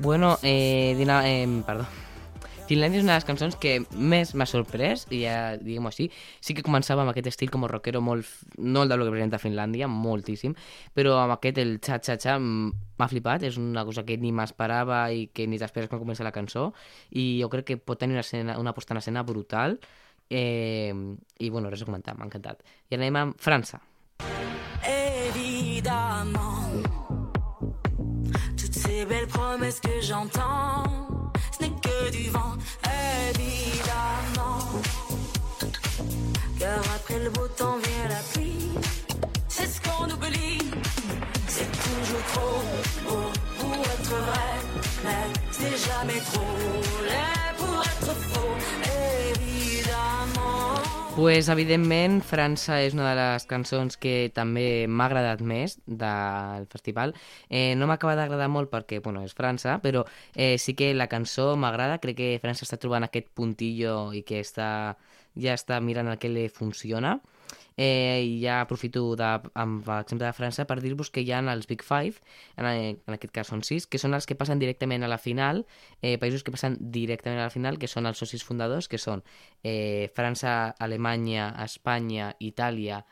Bueno, 0.04 0.38
eh, 0.42 0.94
Dina, 0.98 1.22
eh, 1.28 1.48
perdó. 1.66 1.86
Finlàndia 2.68 2.96
és 3.00 3.04
una 3.04 3.12
de 3.12 3.18
les 3.18 3.26
cançons 3.28 3.56
que 3.60 3.74
més 3.92 4.30
m'ha 4.36 4.46
sorprès, 4.48 5.02
i 5.12 5.18
ja 5.26 5.56
diguem-ho 5.60 5.90
així. 5.90 6.06
Sí 6.40 6.54
que 6.56 6.62
començava 6.64 7.02
amb 7.02 7.10
aquest 7.12 7.26
estil 7.28 7.50
com 7.52 7.64
a 7.66 7.68
rockero 7.68 8.00
molt, 8.00 8.24
no 8.56 8.82
el 8.84 8.88
del 8.88 9.02
que 9.04 9.10
presenta 9.12 9.40
Finlàndia, 9.40 9.84
moltíssim, 9.88 10.54
però 10.96 11.18
amb 11.20 11.34
aquest, 11.36 11.60
el 11.60 11.74
xa-xa-xa, 11.84 12.38
m- 12.40 12.72
m'ha 12.96 13.08
flipat, 13.08 13.44
és 13.50 13.58
una 13.60 13.84
cosa 13.84 14.04
que 14.08 14.16
ni 14.16 14.32
m'esperava 14.32 15.02
i 15.12 15.26
que 15.28 15.44
ni 15.46 15.58
t'esperes 15.60 15.90
quan 15.92 16.00
comença 16.00 16.24
la 16.24 16.32
cançó, 16.32 16.70
i 17.12 17.38
jo 17.42 17.50
crec 17.52 17.66
que 17.68 17.76
pot 17.76 18.00
tenir 18.00 18.16
una, 18.16 18.24
escena, 18.24 18.56
una 18.58 18.72
posta 18.72 18.94
en 18.96 19.02
escena 19.04 19.22
brutal, 19.24 19.78
eh, 20.30 20.92
i 21.38 21.50
bueno, 21.50 21.68
res 21.68 21.82
a 21.82 21.88
comentar, 21.88 22.16
m'ha 22.16 22.24
encantat. 22.28 22.64
I 22.88 22.96
anem 22.96 23.16
amb 23.16 23.36
França. 23.40 23.80
Belles 29.64 29.72
promesses 29.72 29.80
que 29.80 30.00
j'entends, 30.00 30.84
ce 31.56 31.64
n'est 31.64 31.70
que 31.70 32.10
du 32.10 32.30
vent. 32.30 32.54
Évidemment, 33.30 34.82
car 36.58 36.80
après 36.94 37.18
le 37.20 37.30
beau 37.30 37.48
temps 37.48 37.78
vient 37.78 38.08
la 38.08 38.22
pluie. 38.32 38.70
C'est 39.48 39.66
ce 39.66 39.80
qu'on 39.80 40.04
oublie. 40.10 40.58
C'est 41.48 41.70
toujours 41.70 42.24
trop 42.32 42.62
beau 43.04 43.30
pour 43.58 43.76
être 43.76 44.14
vrai, 44.28 44.52
mais 45.04 45.26
c'est 45.52 45.76
jamais 45.88 46.20
trop 46.32 47.02
laid 47.02 47.53
pues, 51.14 51.48
evidentment, 51.48 52.18
França 52.26 52.80
és 52.82 52.94
una 52.96 53.06
de 53.12 53.14
les 53.18 53.44
cançons 53.46 53.96
que 54.00 54.30
també 54.34 54.86
m'ha 54.90 55.06
agradat 55.06 55.42
més 55.46 55.76
del 55.86 56.66
festival. 56.72 57.14
Eh, 57.48 57.74
no 57.78 57.86
m'acaba 57.86 58.16
d'agradar 58.18 58.48
molt 58.50 58.70
perquè, 58.72 58.98
bueno, 59.04 59.22
és 59.22 59.34
França, 59.38 59.76
però 59.84 60.04
eh, 60.34 60.58
sí 60.58 60.74
que 60.74 60.92
la 60.94 61.06
cançó 61.06 61.52
m'agrada. 61.56 62.00
Crec 62.02 62.18
que 62.18 62.30
França 62.42 62.66
està 62.66 62.80
trobant 62.82 63.06
aquest 63.06 63.30
puntillo 63.34 64.12
i 64.12 64.24
que 64.26 64.40
està, 64.42 64.68
ja 65.38 65.54
està 65.54 65.78
mirant 65.80 66.10
el 66.10 66.18
que 66.18 66.32
li 66.32 66.48
funciona. 66.50 67.20
Eh, 67.76 68.22
I 68.22 68.34
ja 68.44 68.60
aprofito 68.62 69.02
de, 69.18 69.28
amb 69.58 69.86
l'exemple 69.88 70.26
de 70.26 70.32
França 70.36 70.66
per 70.68 70.78
dir-vos 70.82 71.10
que 71.10 71.24
hi 71.24 71.32
ha 71.34 71.40
els 71.52 71.66
Big 71.70 71.82
Five, 71.82 72.22
en, 72.56 72.66
en 72.66 73.16
aquest 73.16 73.34
cas 73.34 73.50
són 73.50 73.64
sis, 73.66 73.88
que 73.90 73.98
són 73.98 74.14
els 74.14 74.28
que 74.30 74.36
passen 74.38 74.62
directament 74.62 75.02
a 75.02 75.10
la 75.10 75.18
final, 75.18 75.64
eh, 76.00 76.16
països 76.22 76.44
que 76.46 76.54
passen 76.54 76.78
directament 76.78 77.40
a 77.40 77.48
la 77.48 77.54
final, 77.54 77.78
que 77.78 77.90
són 77.90 78.06
els 78.06 78.20
socis 78.22 78.44
fundadors, 78.46 78.88
que 78.88 78.98
són 78.98 79.24
eh, 79.62 80.10
França, 80.14 80.74
Alemanya, 80.78 81.50
Espanya, 81.64 82.34
Itàlia 82.38 83.02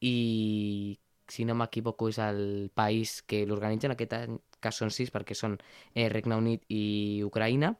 i, 0.00 0.98
si 1.28 1.44
no 1.44 1.56
m'equivoco, 1.58 2.08
és 2.08 2.18
el 2.22 2.70
país 2.74 3.20
que 3.22 3.44
l'organitza, 3.46 3.90
en 3.90 3.96
aquest 3.96 4.16
cas 4.60 4.80
són 4.80 4.90
sis 4.90 5.12
perquè 5.12 5.36
són 5.36 5.58
eh, 5.94 6.08
Regne 6.08 6.40
Unit 6.40 6.64
i 6.72 7.22
Ucraïna, 7.26 7.74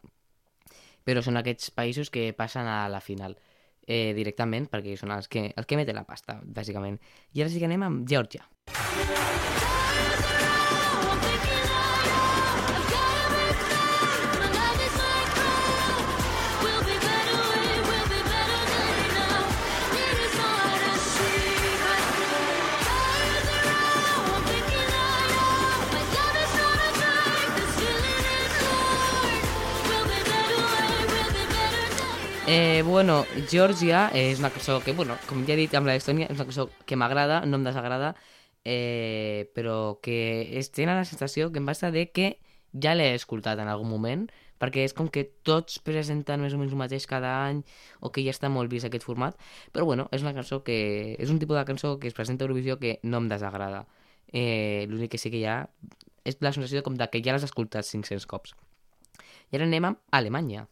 però 1.07 1.23
són 1.23 1.39
aquests 1.39 1.71
països 1.71 2.11
que 2.11 2.33
passen 2.37 2.67
a 2.67 2.85
la 2.91 3.01
final 3.01 3.39
eh, 3.87 4.13
directament 4.17 4.69
perquè 4.73 4.97
són 4.99 5.15
els 5.17 5.31
que, 5.33 5.49
els 5.55 5.67
que 5.67 5.79
meten 5.79 5.97
la 5.99 6.07
pasta, 6.09 6.41
bàsicament. 6.43 6.99
I 7.35 7.47
ara 7.47 7.53
sí 7.53 7.63
que 7.63 7.71
anem 7.71 7.87
amb 7.87 8.05
Geòrgia. 8.09 8.47
Eh, 32.49 32.83
bueno, 32.87 33.25
Georgia 33.51 34.07
és 34.15 34.39
una 34.39 34.51
cançó 34.55 34.79
que, 34.85 34.93
bueno, 34.95 35.17
com 35.27 35.41
ja 35.49 35.57
he 35.57 35.59
dit 35.59 35.73
amb 35.75 35.89
l'Estònia, 35.91 36.29
és 36.31 36.39
una 36.39 36.47
cançó 36.47 36.69
que 36.87 36.95
m'agrada, 36.95 37.41
no 37.43 37.59
em 37.59 37.65
desagrada, 37.67 38.13
eh, 38.63 39.51
però 39.57 39.99
que 40.03 40.47
es 40.61 40.71
tenen 40.71 40.95
la 41.01 41.09
sensació 41.09 41.51
que 41.51 41.59
em 41.59 41.67
passa 41.67 41.91
de 41.91 42.05
que 42.15 42.37
ja 42.71 42.95
l'he 42.95 43.09
escoltat 43.19 43.59
en 43.59 43.67
algun 43.73 43.91
moment, 43.91 44.29
perquè 44.63 44.85
és 44.87 44.95
com 44.95 45.09
que 45.11 45.25
tots 45.43 45.81
presenten 45.83 46.41
més 46.45 46.55
o 46.55 46.61
menys 46.61 46.77
el 46.77 46.79
mateix 46.85 47.09
cada 47.11 47.33
any, 47.49 47.65
o 47.99 48.13
que 48.15 48.23
ja 48.23 48.31
està 48.31 48.47
molt 48.53 48.71
vist 48.71 48.87
aquest 48.87 49.09
format, 49.09 49.35
però 49.75 49.85
bueno, 49.89 50.07
és 50.15 50.23
una 50.23 50.35
cançó 50.37 50.63
que... 50.63 51.17
és 51.19 51.35
un 51.35 51.43
tipus 51.43 51.59
de 51.59 51.67
cançó 51.67 51.97
que 51.99 52.07
es 52.07 52.15
presenta 52.15 52.45
a 52.45 52.47
Eurovisió 52.47 52.79
que 52.79 53.01
no 53.03 53.19
em 53.25 53.29
desagrada. 53.33 53.89
Eh, 54.31 54.87
L'únic 54.87 55.17
que 55.17 55.19
sí 55.19 55.35
que 55.35 55.43
hi 55.43 55.47
ha 55.51 55.59
és 56.23 56.39
la 56.43 56.55
sensació 56.55 56.87
com 56.87 56.95
de 56.95 57.11
que 57.11 57.23
ja 57.27 57.35
l'has 57.35 57.51
escoltat 57.51 57.87
500 57.91 58.31
cops. 58.31 58.55
I 59.51 59.59
ara 59.59 59.67
anem 59.67 59.91
amb 59.91 60.03
Alemanya. 60.15 60.69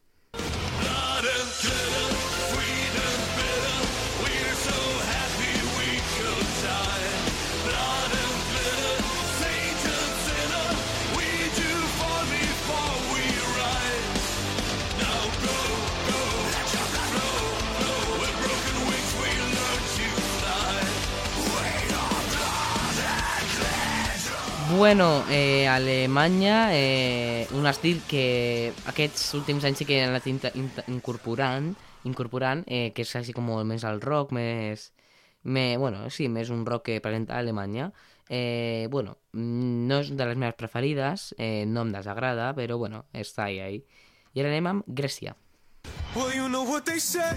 Bueno, 24.76 25.24
eh, 25.30 25.68
Alemanya, 25.68 26.70
eh, 26.72 27.46
un 27.52 27.66
estil 27.66 28.02
que 28.08 28.72
aquests 28.90 29.28
últims 29.38 29.62
anys 29.64 29.78
sí 29.78 29.86
que 29.86 30.00
han 30.02 30.10
anat 30.10 30.26
in 30.26 30.40
incorporant, 30.90 31.68
incorporant 32.02 32.64
eh, 32.66 32.90
que 32.96 33.04
és 33.06 33.12
així 33.14 33.32
com 33.36 33.46
més 33.68 33.84
el 33.86 34.00
rock, 34.02 34.32
més, 34.34 34.88
més, 35.44 35.78
bueno, 35.78 36.10
sí, 36.10 36.26
més 36.28 36.50
un 36.50 36.66
rock 36.66 36.88
que 36.88 37.00
presenta 37.00 37.38
Alemanya. 37.38 37.92
Eh, 38.28 38.88
bueno, 38.90 39.18
no 39.32 40.00
és 40.02 40.10
de 40.10 40.26
les 40.26 40.36
meves 40.36 40.58
preferides, 40.58 41.34
eh, 41.38 41.64
no 41.66 41.86
em 41.86 41.92
desagrada, 41.94 42.50
però 42.58 42.76
bueno, 42.76 43.04
està 43.12 43.46
ahí, 43.46 43.60
ahí. 43.60 43.84
I 44.34 44.42
ara 44.42 44.50
anem 44.50 44.66
amb 44.66 44.88
Grècia. 44.88 45.36
Well, 46.16 46.34
you 46.34 46.48
know 46.48 46.64
what 46.64 46.84
they 46.84 46.98
say. 46.98 47.30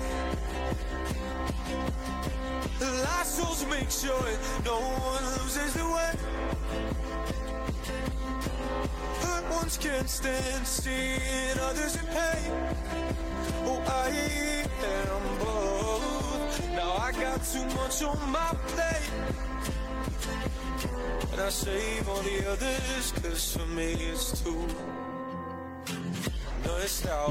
The 2.79 2.91
last 3.05 3.37
souls 3.37 3.65
make 3.69 3.91
sure 3.91 4.25
no 4.65 4.79
one 4.81 5.23
loses 5.37 5.73
their 5.75 5.85
way. 5.85 6.56
Hurt 9.67 9.79
can't 9.81 10.09
stand 10.09 10.65
seeing 10.65 11.59
others 11.59 11.95
in 11.97 12.05
pain. 12.05 12.51
Oh, 13.65 13.83
I 13.85 14.07
am 14.85 15.39
both. 15.39 16.69
Now 16.71 16.95
I 16.95 17.11
got 17.11 17.43
too 17.43 17.65
much 17.75 18.01
on 18.01 18.17
my 18.31 18.53
plate. 18.67 19.11
And 21.33 21.41
I 21.41 21.49
save 21.49 22.07
all 22.07 22.21
the 22.21 22.49
others, 22.49 23.11
cause 23.21 23.57
for 23.57 23.65
me 23.65 23.91
it's 23.91 24.41
too. 24.41 24.67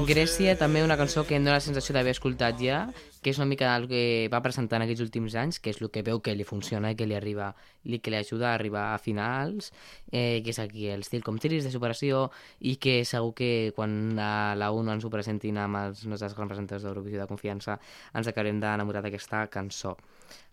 Grècia, 0.07 0.53
també 0.57 0.83
una 0.85 0.97
cançó 0.99 1.23
que 1.25 1.35
em 1.35 1.43
dóna 1.43 1.57
la 1.57 1.63
sensació 1.63 1.95
d'haver 1.95 2.13
escoltat 2.13 2.59
ja, 2.61 2.79
que 3.21 3.31
és 3.33 3.39
una 3.41 3.47
mica 3.49 3.73
el 3.75 3.87
que 3.89 4.01
va 4.31 4.41
presentar 4.45 4.77
en 4.79 4.85
aquests 4.85 5.03
últims 5.03 5.35
anys, 5.35 5.59
que 5.59 5.73
és 5.73 5.81
el 5.81 5.89
que 5.91 6.03
veu 6.05 6.21
que 6.23 6.35
li 6.37 6.45
funciona 6.47 6.91
i 6.93 6.97
que 6.99 7.07
li 7.09 7.17
arriba 7.17 7.49
i 7.83 7.99
que 7.99 8.13
li 8.13 8.19
ajuda 8.19 8.51
a 8.51 8.53
arribar 8.55 8.85
a 8.93 9.01
finals, 9.01 9.71
eh, 10.11 10.39
que 10.45 10.53
és 10.53 10.59
aquí 10.63 10.87
el 10.93 11.03
estil 11.05 11.25
com 11.25 11.39
tiris 11.41 11.65
de 11.67 11.73
superació 11.73 12.27
i 12.59 12.77
que 12.77 13.01
segur 13.05 13.33
que 13.35 13.51
quan 13.75 14.19
a 14.21 14.55
la 14.55 14.71
1 14.71 14.95
ens 14.95 15.05
ho 15.05 15.13
presentin 15.13 15.59
amb 15.59 15.81
els 15.81 16.05
nostres 16.05 16.37
grans 16.37 16.53
presentadors 16.53 16.85
d'Eurovisió 16.85 17.23
de 17.23 17.29
confiança 17.29 17.79
ens 18.13 18.27
acabarem 18.27 18.61
d'enamorar 18.63 19.03
d'aquesta 19.03 19.47
cançó. 19.51 19.97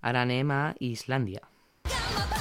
Ara 0.02 0.24
anem 0.24 0.50
a 0.50 0.62
Islàndia. 0.80 1.44
Bueno, 1.84 2.33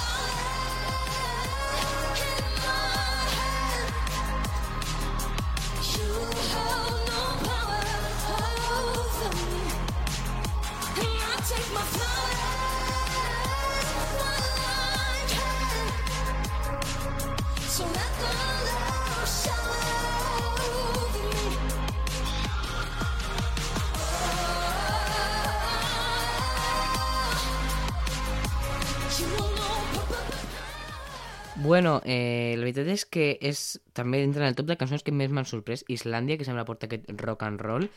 que 33.13 33.27
és 33.45 33.63
també 33.97 34.23
entra 34.25 34.43
en 34.43 34.51
el 34.51 34.57
top 34.57 34.69
de 34.71 34.77
cançons 34.79 35.05
que 35.05 35.13
més 35.15 35.31
m'han 35.33 35.47
sorprès. 35.49 35.85
Islàndia, 35.93 36.39
que 36.39 36.47
sembla 36.47 36.65
porta 36.67 36.89
aquest 36.89 37.09
rock 37.21 37.45
and 37.47 37.61
roll, 37.61 37.87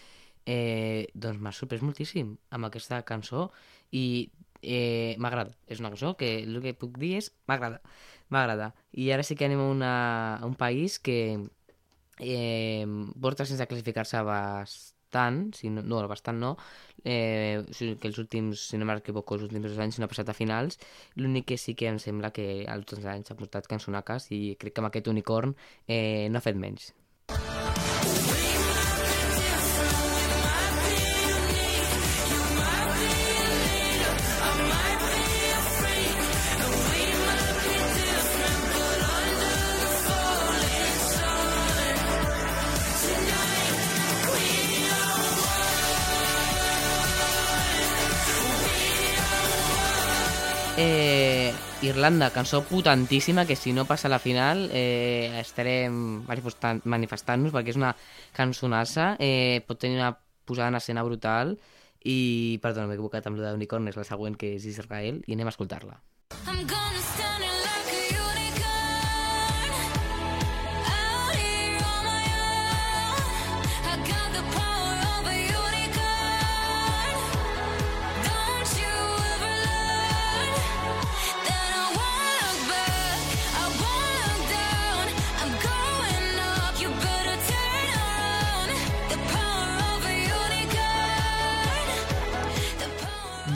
eh, 0.47 1.09
doncs 1.15 1.41
m'ha 1.43 1.53
sorprès 1.57 1.83
moltíssim 1.85 2.37
amb 2.55 2.69
aquesta 2.69 3.03
cançó 3.09 3.49
i 3.91 4.31
eh, 4.63 5.17
m'agrada. 5.19 5.57
És 5.67 5.81
una 5.81 5.91
cançó 5.95 6.15
que 6.21 6.33
el 6.45 6.61
que 6.65 6.77
puc 6.79 6.99
dir 7.03 7.17
és 7.21 7.33
m'agrada. 7.49 7.81
M'agrada. 8.33 8.73
I 8.93 9.11
ara 9.15 9.25
sí 9.27 9.37
que 9.39 9.47
anem 9.49 9.63
a, 9.63 9.71
una, 9.71 9.95
a 10.37 10.47
un 10.47 10.57
país 10.59 10.99
que 10.99 11.19
eh, 12.19 12.87
porta 13.21 13.47
sense 13.47 13.67
classificar-se 13.67 14.23
bastant, 14.27 14.96
si 15.55 15.71
no, 15.71 15.83
no, 15.83 16.03
bastant 16.09 16.39
no, 16.39 16.57
eh, 17.05 17.63
que 18.01 18.09
els 18.09 18.19
últims, 18.19 18.67
si 18.71 18.81
no 18.81 18.89
m'equivoco, 18.89 19.37
els 19.37 19.47
últims 19.49 19.71
dos 19.71 19.79
anys 19.79 19.99
no 19.99 20.07
ha 20.07 20.13
passat 20.13 20.29
a 20.29 20.37
finals, 20.37 20.79
l'únic 21.17 21.47
que 21.53 21.59
sí 21.59 21.75
que 21.75 21.89
em 21.89 21.99
sembla 22.03 22.33
que 22.37 22.65
els 22.65 22.85
últims 22.85 23.07
anys 23.15 23.31
ha 23.31 23.39
portat 23.39 23.71
cançonaques 23.71 24.31
i 24.33 24.57
crec 24.61 24.77
que 24.77 24.85
amb 24.85 24.91
aquest 24.91 25.09
unicorn 25.09 25.57
eh, 25.87 26.29
no 26.31 26.39
ha 26.39 26.47
fet 26.49 26.57
menys. 26.59 26.93
Irlanda, 51.87 52.31
cançó 52.35 52.63
potentíssima 52.67 53.47
que 53.47 53.57
si 53.57 53.73
no 53.73 53.87
passa 53.87 54.09
a 54.09 54.13
la 54.13 54.19
final 54.19 54.69
eh, 54.73 55.31
estarem 55.41 56.23
manifestant-nos 56.27 56.85
manifestant 56.85 57.47
perquè 57.55 57.75
és 57.75 57.81
una 57.81 57.95
cançonassa, 58.37 59.15
eh, 59.19 59.63
pot 59.67 59.81
tenir 59.81 60.01
una 60.01 60.13
posada 60.47 60.69
en 60.69 60.81
escena 60.81 61.07
brutal 61.07 61.57
i, 62.05 62.59
perdona, 62.63 62.87
m'he 62.91 62.99
equivocat 62.99 63.27
amb 63.27 63.41
la 63.41 63.55
d'Unicorn, 63.55 63.89
és 63.91 63.99
la 63.99 64.07
següent 64.07 64.39
que 64.39 64.55
és 64.59 64.69
Israel 64.71 65.23
i 65.27 65.35
anem 65.35 65.51
a 65.51 65.55
escoltar-la. 65.55 66.01
I'm 66.47 66.67
gonna 66.67 67.03
stand 67.15 67.46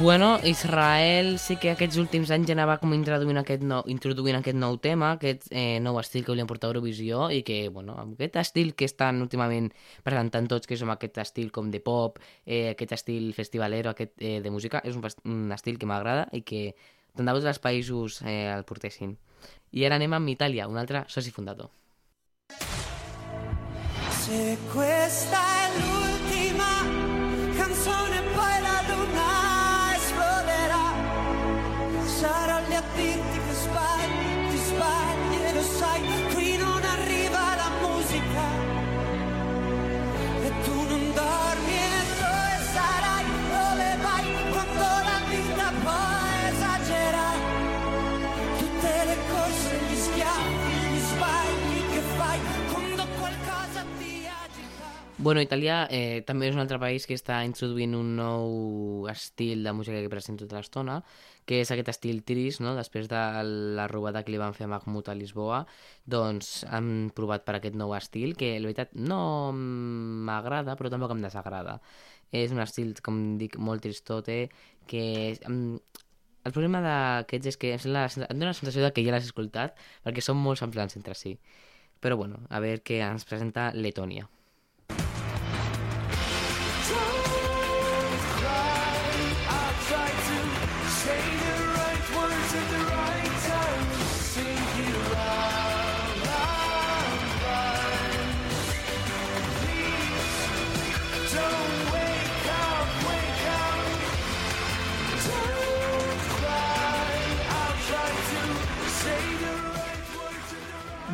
Bueno, 0.01 0.39
Israel 0.45 1.39
sí 1.39 1.59
que 1.61 1.75
aquests 1.75 1.99
últims 2.01 2.31
anys 2.33 2.49
ja 2.49 2.55
anava 2.55 2.79
com 2.81 2.95
introduint 2.97 3.37
aquest 3.37 3.61
nou, 3.61 3.83
introduint 3.93 4.39
aquest 4.39 4.57
nou 4.57 4.79
tema, 4.81 5.11
aquest 5.19 5.45
eh, 5.53 5.77
nou 5.85 5.99
estil 6.01 6.25
que 6.25 6.33
volien 6.33 6.49
portar 6.49 6.71
a 6.71 6.73
Eurovisió 6.73 7.27
i 7.29 7.43
que, 7.45 7.59
bueno, 7.69 7.99
amb 8.01 8.17
aquest 8.17 8.39
estil 8.41 8.73
que 8.73 8.89
estan 8.89 9.21
últimament 9.21 9.69
presentant 10.03 10.49
tots, 10.49 10.65
que 10.65 10.79
és 10.79 10.87
amb 10.87 10.95
aquest 10.95 11.21
estil 11.21 11.53
com 11.53 11.69
de 11.69 11.83
pop, 11.85 12.17
eh, 12.47 12.71
aquest 12.73 12.97
estil 12.97 13.35
festivalero, 13.37 13.93
aquest 13.93 14.17
eh, 14.25 14.41
de 14.41 14.51
música, 14.51 14.81
és 14.89 14.97
un, 14.97 15.05
un 15.29 15.53
estil 15.53 15.77
que 15.77 15.93
m'agrada 15.93 16.31
i 16.33 16.41
que 16.49 16.71
tant 17.13 17.29
de 17.29 17.37
els 17.37 17.61
països 17.61 18.23
eh, 18.25 18.49
el 18.57 18.65
portessin. 18.65 19.19
I 19.77 19.85
ara 19.85 20.01
anem 20.01 20.17
amb 20.17 20.33
Itàlia, 20.33 20.67
un 20.67 20.81
altre 20.81 21.05
soci 21.09 21.31
fundador. 21.31 21.69
Se 24.25 24.57
questa 24.73 25.45
è 25.67 26.00
a 32.81 32.83
dirti 32.97 33.39
che 33.47 33.55
sbagli, 33.65 34.49
ti 34.51 34.57
sbagli 34.57 35.37
e 35.45 35.53
lo 35.53 35.63
sai 35.63 36.01
Qui 36.33 36.57
non 36.57 36.83
arriva 36.83 37.45
la 37.63 37.71
musica. 37.85 38.45
E 40.47 40.51
tu 40.65 40.77
non 40.89 41.05
dormi 41.21 41.79
e 41.99 42.03
dove 42.23 42.57
sarai, 42.75 43.27
dove 43.55 43.89
vai? 44.05 44.27
Quando 44.55 44.89
la 45.09 45.19
vita 45.29 45.69
poi 45.85 46.33
esagera 46.53 47.27
Tutte 48.59 48.93
le 49.09 49.17
corse, 49.31 49.71
gli 49.87 49.97
schiaffi, 49.97 50.73
gli 50.93 51.01
sbagli 51.13 51.79
che 51.93 52.01
fai 52.17 52.39
Quando 52.73 53.07
qualcosa 53.19 53.81
ti 53.99 54.27
agita. 54.27 54.89
Bueno, 55.17 55.41
Itàlia 55.45 55.87
eh, 55.91 56.23
també 56.25 56.49
és 56.49 56.55
un 56.57 56.65
altre 56.65 56.79
país 56.81 57.05
que 57.05 57.19
està 57.19 57.43
introduint 57.45 57.93
un 57.99 58.15
nou 58.17 59.09
estil 59.13 59.61
de 59.67 59.73
música 59.77 60.01
que 60.01 60.09
presenta 60.09 60.47
tota 60.47 60.63
l'estona, 60.63 61.03
que 61.51 61.59
és 61.65 61.71
aquest 61.75 61.89
estil 61.91 62.21
trist, 62.23 62.61
no? 62.63 62.77
després 62.79 63.09
de 63.11 63.21
la 63.75 63.89
robada 63.91 64.23
que 64.23 64.31
li 64.31 64.39
van 64.39 64.55
fer 64.55 64.69
a 64.69 64.71
Mahmoud 64.71 65.09
a 65.11 65.17
Lisboa, 65.19 65.65
doncs 66.07 66.61
han 66.71 67.11
provat 67.17 67.43
per 67.43 67.57
aquest 67.59 67.75
nou 67.81 67.91
estil, 67.97 68.37
que 68.39 68.53
la 68.61 68.71
veritat 68.71 68.95
no 68.95 69.19
m'agrada, 70.29 70.79
però 70.79 70.93
tampoc 70.95 71.17
em 71.17 71.27
desagrada. 71.27 71.81
És 72.31 72.55
un 72.55 72.63
estil, 72.63 72.95
com 73.03 73.19
dic, 73.43 73.59
molt 73.59 73.83
tristote, 73.83 74.45
que... 74.87 75.05
Em, 75.51 75.59
el 76.47 76.55
problema 76.55 76.79
d'aquests 76.87 77.51
és 77.51 77.59
que 77.61 77.75
em, 77.75 77.83
sembla, 77.83 78.07
em 78.31 78.39
dóna 78.39 78.55
la 78.55 78.57
sensació 78.57 78.87
de 78.87 78.95
que 78.95 79.03
ja 79.05 79.13
l'has 79.13 79.27
escoltat, 79.27 79.75
perquè 80.07 80.23
són 80.23 80.39
molt 80.39 80.63
semblants 80.63 80.95
entre 81.03 81.19
si. 81.19 81.35
Però 82.01 82.15
bueno, 82.17 82.45
a 82.49 82.63
veure 82.63 82.87
què 82.87 83.03
ens 83.05 83.27
presenta 83.27 83.73
Letònia. 83.75 84.31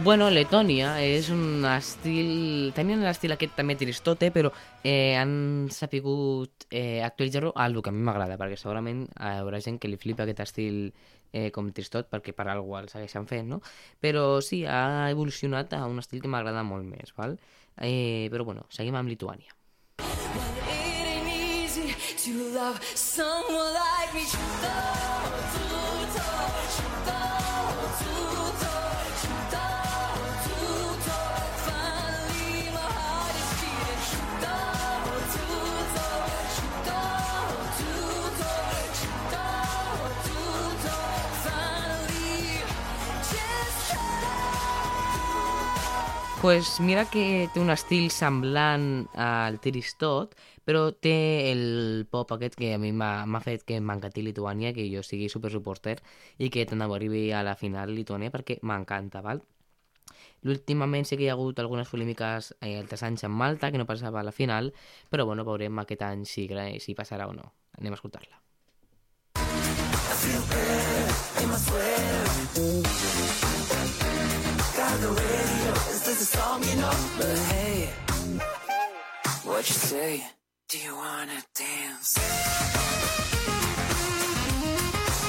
Bueno, 0.06 0.28
Letònia 0.30 1.00
és 1.02 1.32
un 1.34 1.64
estil... 1.66 2.28
Tenien 2.76 3.00
l'estil 3.02 3.34
aquest 3.34 3.56
també 3.58 3.74
tristote, 3.74 4.28
però 4.30 4.52
eh, 4.86 5.16
han 5.18 5.66
sapigut 5.74 6.68
eh, 6.70 7.02
actualitzar-lo 7.02 7.50
a 7.50 7.66
el 7.66 7.80
que 7.82 7.90
a 7.90 7.92
mi 7.96 8.04
m'agrada, 8.06 8.36
perquè 8.38 8.54
segurament 8.54 9.00
hi 9.08 9.32
haurà 9.40 9.58
gent 9.64 9.80
que 9.82 9.90
li 9.90 9.98
flipa 9.98 10.22
aquest 10.22 10.44
estil 10.44 10.76
eh, 11.32 11.50
com 11.50 11.72
tristot, 11.74 12.06
perquè 12.06 12.36
per 12.38 12.46
algú 12.52 12.76
el 12.78 12.86
segueixen 12.92 13.26
fent, 13.26 13.50
no? 13.50 13.58
Però 13.98 14.38
sí, 14.46 14.62
ha 14.62 15.10
evolucionat 15.10 15.74
a 15.74 15.82
un 15.90 15.98
estil 15.98 16.22
que 16.22 16.30
m'agrada 16.30 16.62
molt 16.62 16.86
més, 16.86 17.10
val? 17.18 17.34
Eh, 17.74 18.30
però 18.30 18.46
bueno, 18.46 18.62
seguim 18.70 18.94
amb 18.94 19.10
Lituània. 19.10 19.58
To 22.26 22.38
love 22.54 22.78
someone 22.94 23.74
like 23.74 24.14
me. 24.14 24.22
Chuto, 24.30 24.70
tuto, 25.50 25.82
chuto, 26.14 26.26
tuto, 26.78 27.20
chuto, 27.98 28.55
pues 46.42 46.80
mira 46.80 47.04
que 47.10 47.48
té 47.52 47.60
un 47.60 47.70
estil 47.70 48.10
semblant 48.10 49.06
al 49.16 49.58
Tristot, 49.62 50.34
però 50.66 50.90
té 50.92 51.50
el 51.52 52.06
pop 52.10 52.32
aquest 52.34 52.56
que 52.58 52.74
a 52.74 52.78
mi 52.78 52.92
m'ha 52.92 53.40
fet 53.44 53.64
que 53.66 53.78
m'encanti 53.80 54.24
Lituània, 54.26 54.72
que 54.76 54.88
jo 54.92 55.02
sigui 55.06 55.28
super 55.32 55.50
suporter 55.54 55.98
i 56.38 56.50
que 56.50 56.66
tant 56.66 56.82
arribi 56.82 57.30
a 57.32 57.42
la 57.46 57.56
final 57.56 57.94
Lituània 57.94 58.32
perquè 58.34 58.58
m'encanta, 58.62 59.22
val? 59.22 59.42
Últimament 60.46 61.06
sí 61.06 61.16
que 61.16 61.26
hi 61.26 61.30
ha 61.30 61.36
hagut 61.38 61.58
algunes 61.58 61.88
polèmiques 61.90 62.52
eh, 62.60 62.76
altres 62.78 63.02
anys 63.02 63.24
amb 63.26 63.36
Malta, 63.40 63.70
que 63.72 63.78
no 63.78 63.86
passava 63.86 64.20
a 64.20 64.26
la 64.26 64.32
final, 64.32 64.72
però 65.10 65.26
bueno, 65.26 65.44
veurem 65.44 65.78
aquest 65.82 66.02
any 66.06 66.24
si, 66.24 66.48
si 66.80 66.94
passarà 66.94 67.26
o 67.26 67.34
no. 67.34 67.52
Anem 67.80 67.92
a 67.92 67.98
escoltar-la. 67.98 68.42
But 77.16 77.38
hey, 77.48 77.88
what 79.44 79.68
you 79.68 79.74
say? 79.74 80.22
Do 80.68 80.78
you 80.78 80.94
dance? 81.54 82.14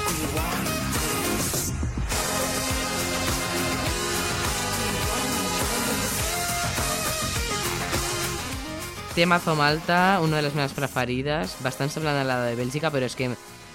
Do 0.07 0.13
you 0.17 0.27
dance? 0.33 1.71
Una 10.21 10.35
de 10.35 10.41
les 10.41 10.55
meves 10.55 10.73
preferides, 10.73 11.55
bastant 11.61 11.89
semblant 11.93 12.17
a 12.17 12.23
la 12.25 12.41
de 12.45 12.55
Bèlgica, 12.57 12.89
però 12.89 13.05
és 13.05 13.15
que, 13.15 13.29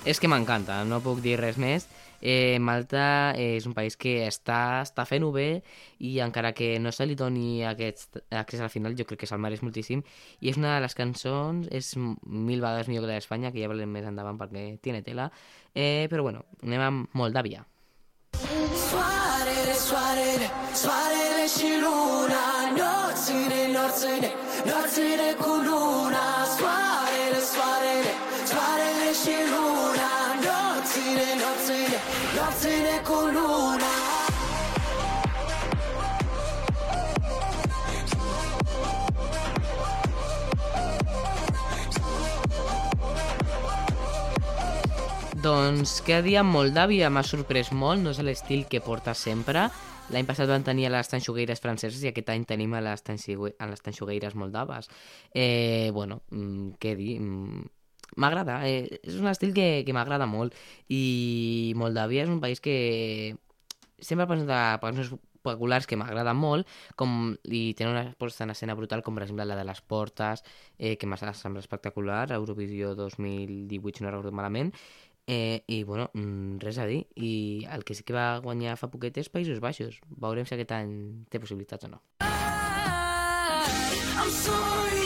és 0.05 0.19
que 0.19 0.29
m'encanta, 0.29 0.85
no 0.85 1.01
puc 1.01 1.23
dir 1.23 1.39
res 1.39 1.57
més. 1.57 1.87
Eh, 2.23 2.59
Malta 2.63 3.35
és 3.35 3.67
un 3.67 3.75
país 3.75 3.97
que 3.99 4.23
està, 4.29 4.83
està 4.87 5.05
fent-ho 5.09 5.33
bé 5.35 5.65
i 5.99 6.15
encara 6.23 6.53
que 6.55 6.77
no 6.79 6.93
se 6.95 7.07
li 7.07 7.17
doni 7.19 7.65
aquest 7.67 8.21
accés 8.31 8.63
al 8.63 8.71
final, 8.71 8.95
jo 8.99 9.07
crec 9.09 9.25
que 9.25 9.29
se'l 9.29 9.43
mereix 9.43 9.65
moltíssim 9.67 10.05
i 10.41 10.53
és 10.53 10.61
una 10.61 10.77
de 10.77 10.85
les 10.87 10.95
cançons, 10.95 11.67
és 11.75 11.93
mil 11.99 12.63
vegades 12.63 12.89
millor 12.89 13.05
que 13.05 13.11
la 13.11 13.19
d'Espanya, 13.19 13.51
que 13.51 13.61
ja 13.61 13.71
veurem 13.73 13.91
més 13.91 14.07
endavant 14.07 14.39
perquè 14.39 14.79
tiene 14.81 15.03
tela, 15.03 15.33
eh, 15.75 16.07
però 16.09 16.23
bueno, 16.23 16.47
anem 16.63 16.87
amb 16.87 17.19
Moldàvia. 17.19 17.67
Soarele, 18.39 19.75
soarele, 19.75 20.49
soarele 20.75 21.23
Nopțile, 30.93 31.27
nopțile, 31.45 31.99
nopțile 32.37 32.95
cu 33.05 33.19
luna 33.35 33.93
Doncs 45.41 45.99
cada 46.01 46.21
dia 46.21 46.43
Moldàvia 46.43 47.09
m'ha 47.09 47.23
sorprès 47.25 47.73
molt, 47.73 48.03
no 48.03 48.13
és 48.13 48.21
l'estil 48.21 48.67
que 48.69 48.85
porta 48.85 49.17
sempre. 49.17 49.71
L'any 50.13 50.29
passat 50.29 50.49
van 50.49 50.63
tenir 50.63 50.91
a 50.91 50.97
les 50.99 51.09
tanxugueires 51.09 51.61
franceses 51.61 52.03
i 52.05 52.13
aquest 52.13 52.29
any 52.29 52.45
tenim 52.45 52.77
a 52.77 52.85
les, 52.85 53.01
tanxugueires 53.81 54.35
moldaves. 54.35 54.93
Eh, 55.33 55.89
bueno, 55.93 56.21
mm, 56.29 56.75
què 56.77 56.99
dir... 57.01 57.17
M'agrada, 58.17 58.61
eh, 58.69 59.01
és 59.03 59.17
un 59.17 59.29
estil 59.31 59.55
que, 59.57 59.83
que 59.87 59.97
m'agrada 59.97 60.29
molt. 60.29 60.57
I 60.93 61.73
Moldàvia 61.81 62.27
és 62.27 62.33
un 62.33 62.43
país 62.43 62.61
que 62.61 63.37
sempre 64.03 64.27
presenta 64.27 64.79
cançons 64.83 65.15
populars 65.43 65.89
que 65.91 65.99
m'agraden 65.99 66.39
molt 66.39 66.69
com, 66.99 67.33
i 67.45 67.73
tenen 67.79 67.97
una 67.97 68.05
posta 68.19 68.45
en 68.47 68.53
escena 68.55 68.77
brutal 68.79 69.03
com 69.03 69.17
per 69.17 69.25
exemple 69.25 69.47
la 69.49 69.59
de 69.59 69.65
les 69.67 69.81
portes 69.83 70.45
eh, 70.79 70.97
que 70.97 71.09
m'ha 71.09 71.19
semblat 71.19 71.65
espectacular 71.65 72.29
Eurovisió 72.37 72.95
2018 72.95 73.99
si 73.99 74.05
no 74.05 74.13
recordo 74.13 74.33
malament. 74.33 74.75
Eh, 75.27 75.63
i 75.71 75.85
bueno, 75.87 76.11
mm, 76.15 76.59
res 76.59 76.79
a 76.83 76.87
dir 76.87 77.05
i 77.15 77.65
el 77.71 77.85
que 77.87 77.95
sí 77.95 78.03
que 78.03 78.15
va 78.15 78.41
guanyar 78.43 78.75
fa 78.79 78.91
poquet 78.91 79.19
és 79.23 79.31
Països 79.31 79.63
Baixos. 79.63 80.01
Veurem 80.19 80.47
si 80.47 80.57
aquest 80.57 80.75
any 80.75 81.25
té 81.31 81.39
possibilitats 81.39 81.87
o 81.87 81.95
no. 81.95 82.03
I'm 84.23 84.31
sorry, 84.31 85.02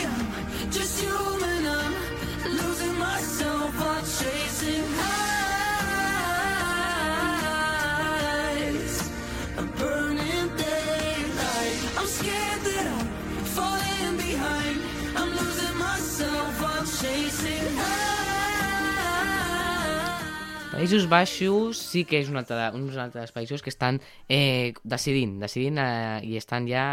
Països 20.86 21.08
Baixos 21.10 21.80
sí 21.82 22.04
que 22.06 22.20
és 22.22 22.28
un 22.30 22.36
altre, 22.38 22.68
uns 22.78 22.94
altres 23.02 23.32
països 23.34 23.58
que 23.58 23.72
estan 23.72 23.96
eh, 24.30 24.70
decidint, 24.86 25.32
decidint 25.42 25.80
eh, 25.82 26.20
i 26.22 26.36
estan 26.38 26.68
ja, 26.70 26.84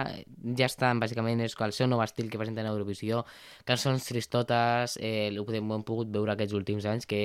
ja 0.57 0.65
estan 0.65 0.97
bàsicament 0.97 1.43
és 1.45 1.53
el 1.61 1.75
seu 1.77 1.85
nou 1.85 2.01
estil 2.01 2.31
que 2.33 2.39
presenten 2.41 2.65
a 2.65 2.71
Eurovisió, 2.73 3.19
cançons 3.69 4.07
tristotes, 4.07 4.95
eh, 4.97 5.29
ho, 5.37 5.45
podem, 5.45 5.69
ho 5.69 5.77
hem 5.77 5.83
pogut 5.85 6.09
veure 6.09 6.33
aquests 6.33 6.57
últims 6.57 6.87
anys, 6.89 7.05
que 7.05 7.19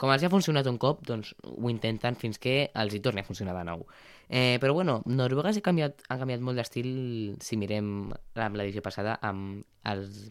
com 0.00 0.14
els 0.14 0.24
ha 0.24 0.30
funcionat 0.32 0.70
un 0.70 0.78
cop, 0.80 1.02
doncs 1.04 1.34
ho 1.44 1.68
intenten 1.68 2.16
fins 2.16 2.40
que 2.40 2.70
els 2.72 2.96
hi 2.96 3.02
torni 3.04 3.20
a 3.20 3.28
funcionar 3.28 3.52
de 3.58 3.66
nou. 3.68 3.84
Eh, 4.30 4.56
però 4.62 4.72
bueno, 4.72 5.02
Noruega 5.04 5.52
ha 5.52 5.64
canviat, 5.66 6.06
ha 6.08 6.16
canviat 6.22 6.40
molt 6.40 6.56
d'estil 6.56 6.88
si 7.44 7.60
mirem 7.60 8.14
amb 8.32 8.56
l'edició 8.56 8.80
passada 8.80 9.18
amb 9.20 9.60
els 9.92 10.24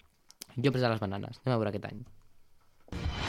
llops 0.57 0.81
de 0.81 0.89
les 0.89 1.05
bananes. 1.05 1.37
Anem 1.43 1.53
a 1.53 1.61
veure 1.61 1.75
aquest 1.75 1.87
any. 1.91 3.22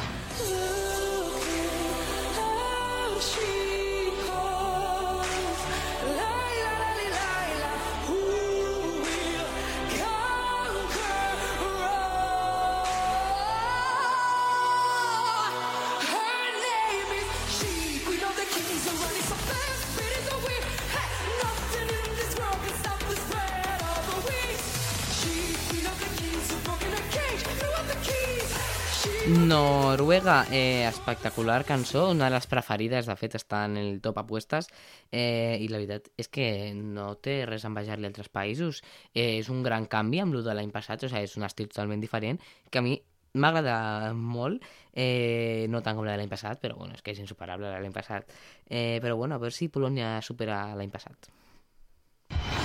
Noruega, 30.14 30.46
eh, 30.53 30.87
espectacular 30.87 31.64
cançó, 31.64 32.09
una 32.11 32.27
de 32.27 32.31
les 32.37 32.46
preferides, 32.46 33.09
de 33.11 33.14
fet 33.18 33.33
està 33.35 33.64
en 33.66 33.72
el 33.81 33.96
top 33.98 34.20
apuestes 34.20 34.68
eh, 35.11 35.59
i 35.59 35.66
la 35.66 35.81
veritat 35.81 36.07
és 36.22 36.29
que 36.31 36.44
no 36.70 37.16
té 37.18 37.40
res 37.50 37.64
a 37.64 37.70
envejar-li 37.72 38.07
altres 38.07 38.29
països 38.31 38.79
eh, 39.11 39.40
és 39.40 39.48
un 39.50 39.64
gran 39.66 39.88
canvi 39.90 40.20
amb 40.22 40.37
el 40.38 40.44
de 40.46 40.55
l'any 40.55 40.70
passat 40.70 41.03
o 41.03 41.11
sigui, 41.11 41.27
és 41.27 41.35
un 41.35 41.42
estil 41.42 41.66
totalment 41.66 42.05
diferent 42.05 42.38
que 42.70 42.79
a 42.79 42.85
mi 42.87 42.92
m'agrada 43.35 44.12
molt 44.14 44.62
eh, 44.92 45.66
no 45.66 45.81
tant 45.83 45.98
com 45.98 46.07
la 46.07 46.14
de 46.14 46.20
l'any 46.22 46.31
passat 46.31 46.62
però 46.62 46.79
bueno, 46.79 46.94
és 46.94 47.03
que 47.03 47.11
és 47.11 47.18
insuperable 47.18 47.66
la 47.66 47.81
de 47.81 47.83
l'any 47.83 47.96
passat 47.96 48.31
eh, 48.70 49.00
però 49.03 49.16
bueno, 49.18 49.35
a 49.35 49.42
veure 49.42 49.57
si 49.57 49.66
Polònia 49.66 50.20
supera 50.22 50.77
l'any 50.79 50.94
passat 50.94 51.27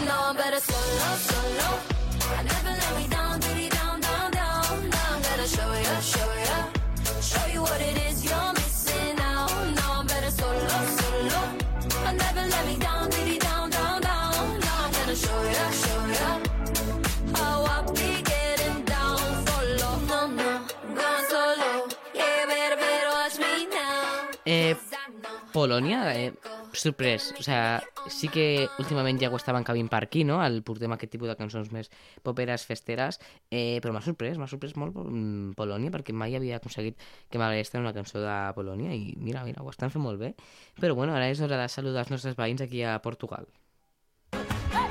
No, 0.05 0.19
better 0.37 0.61
solo. 0.61 1.81
I 2.29 2.43
never 2.45 2.77
let 2.77 2.93
me 2.95 3.07
down, 3.09 3.39
down, 3.39 4.01
down, 4.01 4.89
down. 4.89 5.21
Gonna 5.25 5.47
show 5.47 5.73
ya. 5.73 5.99
Show 5.99 6.33
you 6.33 6.38
Polonia 25.59 26.15
eh, 26.15 26.33
sorprès. 26.73 27.33
O 27.39 27.43
sea, 27.43 27.83
sí 28.07 28.29
que 28.29 28.69
últimament 28.79 29.19
ja 29.21 29.29
ho 29.29 29.37
estaven 29.37 29.63
cabint 29.63 29.89
per 29.89 30.03
aquí, 30.05 30.23
no? 30.23 30.39
El 30.45 30.61
portem 30.63 30.93
aquest 30.95 31.13
tipus 31.15 31.29
de 31.29 31.37
cançons 31.39 31.71
més 31.75 31.91
poperes, 32.23 32.65
festeres, 32.69 33.19
eh, 33.51 33.79
però 33.83 33.93
m'ha 33.95 34.03
sorprès, 34.05 34.37
m'ha 34.37 34.47
sorprès 34.47 34.75
molt 34.77 34.95
mm, 34.95 35.55
Polònia, 35.59 35.93
perquè 35.93 36.13
mai 36.13 36.35
havia 36.35 36.59
aconseguit 36.59 36.99
que 37.29 37.41
m'agrés 37.41 37.73
una 37.79 37.93
cançó 37.93 38.19
de 38.19 38.37
Polònia, 38.55 38.93
i 38.93 39.13
mira, 39.17 39.43
mira, 39.45 39.63
ho 39.63 39.69
estan 39.69 39.91
fent 39.93 40.03
molt 40.03 40.19
bé. 40.19 40.33
Però 40.79 40.95
bueno, 40.95 41.15
ara 41.15 41.29
és 41.29 41.41
hora 41.41 41.61
de 41.61 41.69
saludar 41.69 42.05
els 42.05 42.11
nostres 42.11 42.37
veïns 42.37 42.61
aquí 42.61 42.83
a 42.83 42.99
Portugal. 43.01 43.47
Vai 44.31 44.89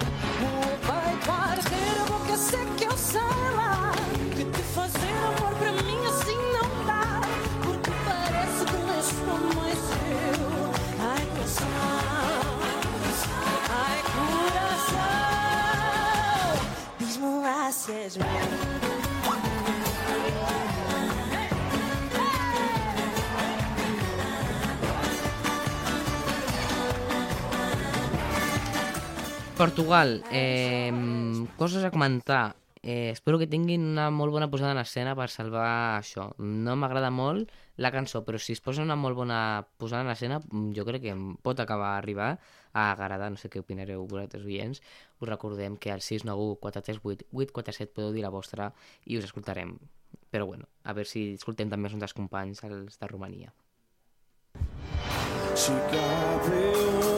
Sejas 17.88 18.18
meu 18.18 18.28
Portugal, 29.56 30.22
eh, 30.30 30.92
coses 31.56 31.82
a 31.82 31.90
comentar. 31.90 32.56
Eh, 32.82 33.10
espero 33.10 33.38
que 33.40 33.48
tinguin 33.48 33.80
una 33.82 34.10
molt 34.12 34.36
bona 34.36 34.50
posada 34.52 34.76
en 34.76 34.82
escena 34.84 35.16
per 35.16 35.30
salvar 35.32 35.96
això. 35.96 36.28
No 36.38 36.76
m'agrada 36.76 37.08
molt 37.08 37.48
la 37.80 37.90
cançó, 37.90 38.20
però 38.26 38.36
si 38.36 38.52
es 38.52 38.60
posa 38.60 38.84
una 38.84 39.00
molt 39.00 39.16
bona 39.16 39.64
posada 39.80 40.04
en 40.04 40.12
escena, 40.12 40.42
jo 40.76 40.84
crec 40.84 41.08
que 41.08 41.16
pot 41.42 41.58
acabar 41.64 41.96
arribar 41.96 42.36
a 42.78 42.92
agradar. 42.94 43.30
No 43.34 43.40
sé 43.40 43.50
què 43.52 43.62
opinareu 43.62 44.06
vosaltres, 44.06 44.46
oients. 44.46 44.82
Us 45.20 45.28
recordem 45.28 45.76
que 45.76 45.92
al 45.92 46.02
691 46.04 46.58
438 46.62 47.28
847 47.32 47.94
podeu 47.94 48.12
dir 48.16 48.24
la 48.26 48.34
vostra 48.34 48.72
i 49.06 49.18
us 49.18 49.28
escoltarem. 49.28 49.76
Però 50.30 50.46
bueno, 50.46 50.68
a 50.84 50.94
veure 50.96 51.08
si 51.08 51.32
escoltem 51.34 51.70
també 51.72 51.88
els 51.88 51.96
nostres 51.96 52.16
companys, 52.16 52.64
els 52.68 53.00
de 53.00 53.10
Romania. 53.10 53.54
Ca 55.58 56.04
pe 56.44 57.17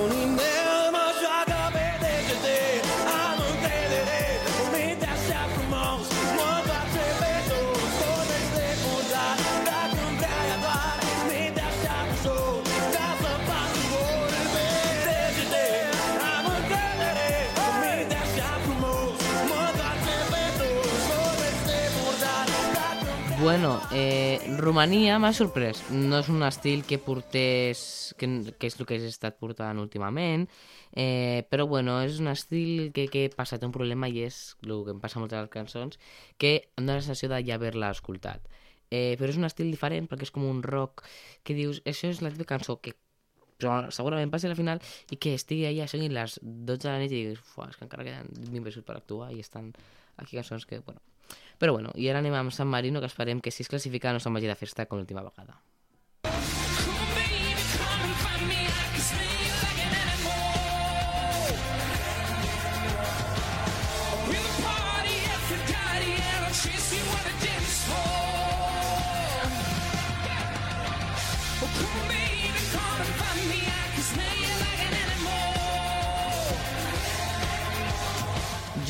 Bueno, 23.40 23.81
eh, 23.90 24.38
Romania 24.59 25.14
m'ha 25.18 25.31
sorprès. 25.33 25.79
No 25.88 26.18
és 26.20 26.26
un 26.29 26.42
estil 26.44 26.83
que 26.85 26.98
portés... 27.00 28.12
Que, 28.20 28.26
que 28.61 28.68
és 28.68 28.74
el 28.76 28.85
que 28.85 28.98
he 28.98 29.07
estat 29.09 29.38
portant 29.40 29.79
últimament, 29.81 30.44
eh, 30.92 31.46
però 31.48 31.64
bueno, 31.70 31.94
és 32.05 32.18
un 32.20 32.29
estil 32.29 32.90
que, 32.92 33.07
que 33.09 33.22
passa, 33.33 33.57
té 33.57 33.64
un 33.64 33.72
problema 33.72 34.11
i 34.12 34.26
és 34.26 34.42
el 34.66 34.83
que 34.85 34.92
em 34.92 35.00
passa 35.00 35.16
a 35.16 35.22
moltes 35.22 35.38
de 35.38 35.46
les 35.46 35.55
cançons, 35.55 35.96
que 36.37 36.50
em 36.76 36.85
dóna 36.85 36.98
la 36.98 37.07
sensació 37.07 37.31
de 37.33 37.38
ja 37.46 37.57
haver-la 37.57 37.88
escoltat. 37.96 38.44
Eh, 38.90 39.16
però 39.16 39.33
és 39.33 39.40
un 39.40 39.48
estil 39.48 39.72
diferent 39.72 40.11
perquè 40.11 40.29
és 40.29 40.35
com 40.35 40.44
un 40.44 40.61
rock 40.66 41.07
que 41.40 41.57
dius, 41.57 41.81
això 41.88 42.11
és 42.12 42.20
la 42.20 42.35
teva 42.35 42.44
cançó 42.50 42.76
que 42.85 42.92
segurament 43.88 44.29
passi 44.35 44.50
a 44.50 44.53
la 44.53 44.59
final 44.59 44.85
i 45.09 45.16
que 45.16 45.33
estigui 45.38 45.64
allà, 45.70 45.88
siguin 45.88 46.12
les 46.12 46.37
12 46.42 46.85
de 46.85 46.92
la 46.92 47.00
nit 47.00 47.16
i 47.16 47.22
diguis, 47.22 47.40
és 47.40 47.81
que 47.81 47.88
encara 47.88 48.05
queden 48.05 48.29
20 48.37 48.53
minuts 48.59 48.85
per 48.85 49.00
actuar 49.00 49.33
i 49.33 49.40
estan 49.40 49.72
aquí 50.18 50.37
cançons 50.37 50.68
que, 50.68 50.85
bueno... 50.85 51.00
Però 51.58 51.74
bueno, 51.76 51.92
i 51.94 52.08
ara 52.08 52.22
anem 52.22 52.34
amb 52.34 52.54
San 52.56 52.68
Marino, 52.68 53.00
que 53.00 53.10
esperem 53.10 53.40
que 53.40 53.50
si 53.50 53.62
es 53.62 53.68
classifica 53.68 54.12
no 54.12 54.20
se'n 54.20 54.34
vagi 54.34 54.48
de 54.50 54.56
festa 54.56 54.86
com 54.86 55.00
l'última 55.00 55.24
vegada. 55.26 55.60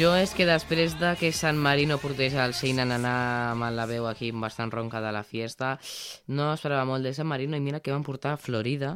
Jo 0.01 0.15
és 0.17 0.31
que 0.33 0.47
després 0.49 0.95
de 0.97 1.11
que 1.21 1.29
San 1.37 1.59
Marino 1.61 1.99
portés 2.01 2.33
el 2.33 2.55
Sein 2.57 2.79
Ananá 2.81 3.51
amb 3.51 3.67
la 3.77 3.85
veu 3.85 4.07
aquí 4.09 4.31
bastant 4.33 4.71
ronca 4.73 5.03
de 5.05 5.11
la 5.13 5.21
fiesta, 5.29 5.75
no 6.25 6.47
esperava 6.55 6.87
molt 6.89 7.05
de 7.05 7.13
San 7.13 7.29
Marino 7.29 7.59
i 7.59 7.61
mira 7.61 7.83
que 7.85 7.93
van 7.93 8.07
portar 8.07 8.39
Florida, 8.41 8.95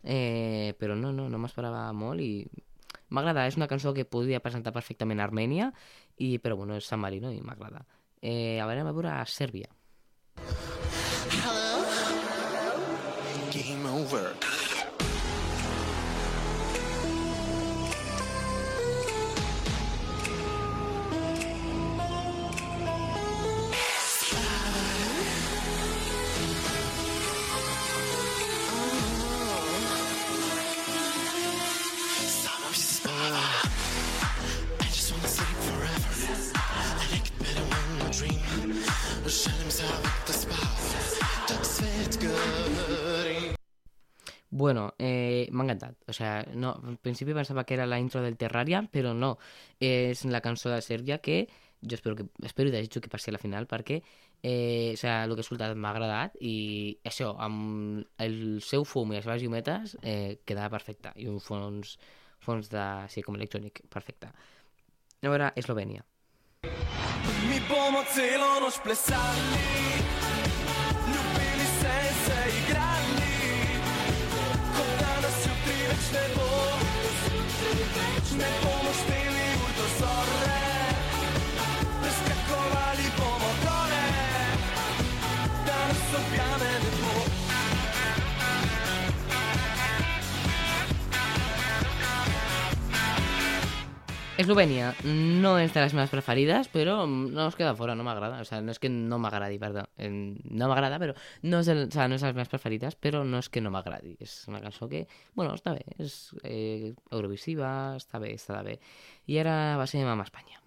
eh, 0.00 0.72
però 0.80 0.96
no, 0.96 1.10
no, 1.12 1.26
no 1.28 1.40
m'esperava 1.42 1.82
molt 1.92 2.24
i 2.24 2.46
m'agrada, 3.12 3.44
és 3.44 3.60
una 3.60 3.68
cançó 3.68 3.92
que 3.92 4.08
podria 4.08 4.40
presentar 4.40 4.72
perfectament 4.72 5.20
a 5.20 5.28
Armènia, 5.28 5.68
i, 6.16 6.38
però 6.40 6.56
bueno, 6.56 6.80
és 6.80 6.88
San 6.88 7.04
Marino 7.04 7.34
i 7.36 7.44
m'agrada. 7.44 7.84
Eh, 8.22 8.56
a 8.56 8.64
veure, 8.64 8.80
a 8.80 8.96
veure 8.96 9.12
a 9.12 9.20
Sèrbia. 9.28 9.68
Game 10.40 10.75
sea, 46.16 46.46
no, 46.54 46.74
al 46.82 46.98
principi 46.98 47.36
pensava 47.36 47.64
que 47.64 47.76
era 47.76 47.86
la 47.86 48.00
intro 48.00 48.22
del 48.24 48.38
Terraria, 48.40 48.82
però 48.92 49.14
no. 49.14 49.36
És 49.80 50.24
la 50.24 50.42
cançó 50.44 50.72
de 50.72 50.82
Sèrbia 50.82 51.20
que 51.22 51.44
jo 51.82 51.94
espero, 51.94 52.16
que, 52.16 52.26
espero 52.42 52.70
i 52.70 52.72
desitjo 52.72 53.02
que 53.04 53.12
passi 53.12 53.30
a 53.30 53.36
la 53.36 53.42
final 53.42 53.66
perquè 53.68 54.00
eh, 54.42 54.92
o 54.94 54.96
sea, 54.96 55.24
el 55.24 55.34
que 55.34 55.42
he 55.42 55.46
escoltat 55.46 55.76
m'ha 55.76 55.92
agradat 55.92 56.36
i 56.40 56.98
això, 57.04 57.32
amb 57.42 58.04
el 58.22 58.60
seu 58.64 58.84
fum 58.84 59.12
i 59.12 59.18
les 59.18 59.26
seves 59.26 59.42
llumetes 59.42 59.96
eh, 60.02 60.38
quedava 60.44 60.76
perfecte 60.76 61.12
i 61.16 61.28
un 61.30 61.40
fons, 61.40 61.96
fons 62.40 62.70
de, 62.72 62.84
sí, 63.12 63.24
com 63.26 63.36
electrònic, 63.38 63.84
perfecte. 63.92 64.32
A 65.22 65.32
veure, 65.32 65.52
Eslovènia. 65.56 66.04
Mi 67.46 67.60
bomo 67.68 68.02
celo 68.14 68.48
noč 68.62 68.80
plesali, 68.84 70.35
Večne 76.06 76.22
bolesti, 76.38 77.38
večne 77.98 78.50
bolesti 78.62 79.25
Eslovènia 94.36 94.90
no 95.08 95.54
és 95.56 95.72
de 95.72 95.80
les 95.80 95.94
meves 95.96 96.10
preferides, 96.12 96.66
però 96.68 96.98
no 97.08 97.46
es 97.48 97.54
queda 97.56 97.72
fora, 97.78 97.94
no 97.96 98.04
m'agrada. 98.04 98.42
O 98.42 98.44
sea, 98.44 98.60
no 98.60 98.74
és 98.74 98.80
que 98.82 98.90
no 98.92 99.16
m'agradi, 99.22 99.56
perdó. 99.62 99.86
Eh, 99.96 100.10
No 100.10 100.68
m'agrada, 100.68 100.98
però 101.00 101.14
no 101.48 101.62
és, 101.64 101.70
el, 101.72 101.86
o 101.86 101.94
sea, 101.94 102.04
no 102.08 102.18
és 102.18 102.20
de 102.20 102.28
les 102.28 102.36
meves 102.36 102.52
preferides, 102.52 102.98
però 103.00 103.24
no 103.24 103.40
és 103.40 103.48
que 103.48 103.62
no 103.64 103.72
m'agradi. 103.72 104.16
És 104.20 104.42
una 104.52 104.60
cançó 104.60 104.90
que, 104.92 105.06
bueno, 105.34 105.54
està 105.56 105.72
bé. 105.72 105.86
És 105.96 106.34
eh, 106.44 106.92
eurovisiva, 107.10 107.70
està 107.96 108.20
bé, 108.20 108.34
està 108.36 108.60
bé. 108.66 108.76
I 109.32 109.40
ara 109.40 109.56
passem 109.80 110.04
amb 110.04 110.26
Espanya. 110.28 110.60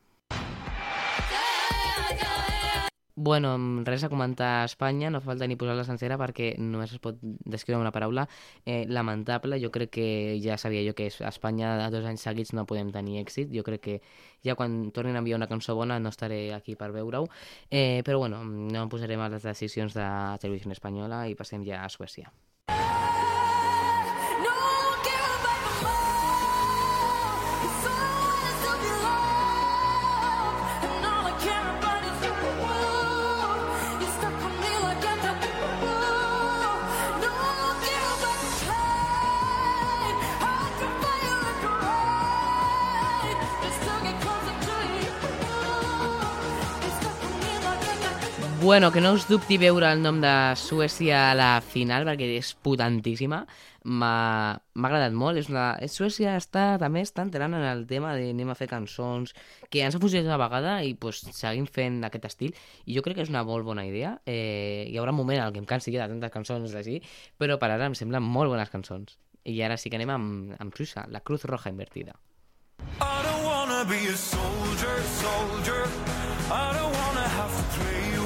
Bueno, 3.22 3.58
res 3.84 4.04
a 4.06 4.10
comentar 4.10 4.62
a 4.62 4.66
Espanya, 4.66 5.10
no 5.12 5.20
fa 5.20 5.34
falta 5.34 5.48
ni 5.50 5.58
posar-la 5.60 5.84
sencera 5.84 6.16
perquè 6.22 6.54
només 6.64 6.94
es 6.96 7.02
pot 7.04 7.18
descriure 7.20 7.76
amb 7.76 7.84
una 7.84 7.92
paraula 7.92 8.24
eh, 8.64 8.86
lamentable. 8.88 9.58
Jo 9.60 9.74
crec 9.76 9.92
que 9.98 10.06
ja 10.40 10.56
sabia 10.56 10.86
jo 10.88 10.94
que 10.96 11.10
a 11.12 11.28
Espanya 11.28 11.74
a 11.84 11.90
dos 11.92 12.08
anys 12.08 12.24
seguits 12.24 12.54
no 12.56 12.64
podem 12.70 12.94
tenir 12.96 13.20
èxit. 13.20 13.52
Jo 13.52 13.66
crec 13.68 13.84
que 13.84 13.98
ja 14.48 14.56
quan 14.56 14.78
tornin 14.96 15.20
a 15.20 15.24
enviar 15.26 15.36
una 15.42 15.50
cançó 15.52 15.76
bona 15.76 16.00
no 16.00 16.14
estaré 16.16 16.54
aquí 16.56 16.78
per 16.80 16.94
veure-ho. 16.96 17.28
Eh, 17.70 18.04
però 18.08 18.24
bueno, 18.24 18.40
no 18.46 18.86
em 18.86 18.94
posarem 18.96 19.20
a 19.20 19.28
les 19.36 19.44
decisions 19.44 20.00
de 20.00 20.08
Televisió 20.40 20.72
Espanyola 20.72 21.26
i 21.28 21.36
passem 21.36 21.68
ja 21.68 21.84
a 21.84 21.92
Suècia. 21.92 22.32
Bueno, 48.70 48.92
que 48.92 49.02
no 49.02 49.14
us 49.14 49.26
dubti 49.26 49.58
veure 49.58 49.88
el 49.90 50.04
nom 50.06 50.20
de 50.22 50.32
Suècia 50.54 51.32
a 51.32 51.34
la 51.34 51.56
final, 51.58 52.04
perquè 52.06 52.28
és 52.38 52.52
potentíssima. 52.54 53.40
M'ha 53.82 54.60
agradat 54.62 55.16
molt. 55.18 55.40
És 55.42 55.48
una... 55.50 55.72
Suècia 55.90 56.36
està, 56.38 56.76
també 56.78 57.02
està 57.02 57.26
entrant 57.26 57.56
en 57.58 57.66
el 57.66 57.82
tema 57.90 58.12
de 58.14 58.28
anem 58.30 58.52
a 58.54 58.56
fer 58.60 58.68
cançons 58.70 59.34
que 59.74 59.82
ens 59.82 59.98
ha 59.98 60.02
funcionat 60.04 60.30
una 60.30 60.38
vegada 60.38 60.76
i 60.86 60.94
pues, 60.94 61.24
seguim 61.34 61.66
fent 61.66 61.98
aquest 62.06 62.28
estil. 62.30 62.54
I 62.86 63.00
jo 63.00 63.02
crec 63.02 63.18
que 63.18 63.26
és 63.26 63.34
una 63.34 63.42
molt 63.48 63.66
bona 63.66 63.88
idea. 63.90 64.20
Eh, 64.30 64.86
hi 64.86 65.02
haurà 65.02 65.18
un 65.18 65.22
moment 65.24 65.42
en 65.48 65.58
què 65.58 65.64
em 65.64 65.68
cansi 65.74 65.96
de 65.98 66.06
tantes 66.06 66.36
cançons 66.38 66.78
d'ací, 66.78 67.00
però 67.42 67.58
per 67.58 67.72
ara 67.74 67.90
em 67.90 67.98
semblen 67.98 68.22
molt 68.22 68.54
bones 68.54 68.70
cançons. 68.70 69.18
I 69.50 69.64
ara 69.66 69.82
sí 69.82 69.90
que 69.90 69.98
anem 69.98 70.14
amb, 70.14 70.54
amb 70.62 70.78
Suïssa, 70.78 71.08
la 71.10 71.26
Cruz 71.26 71.50
Roja 71.50 71.74
invertida. 71.74 72.14
I 73.02 73.26
don't 73.26 73.44
wanna 73.50 73.82
be 73.90 74.14
a 74.14 74.16
soldier, 74.16 75.02
soldier. 75.26 75.90
I 76.54 76.70
don't 76.78 76.94
wanna 76.94 77.28
have 77.34 77.58
to 77.58 77.82
play 77.82 78.19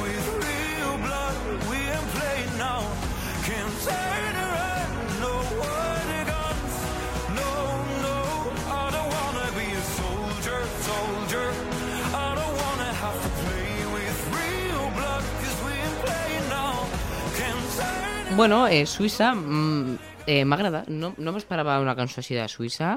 Bueno, 18.36 18.68
eh, 18.68 18.88
Suïssa 18.88 19.36
mm, 19.36 19.98
eh, 20.26 20.44
m'agrada. 20.44 20.84
No, 20.88 21.14
no 21.22 21.34
m'esperava 21.36 21.78
una 21.84 21.94
cançó 21.94 22.18
així 22.22 22.34
de 22.34 22.48
Suïssa. 22.50 22.96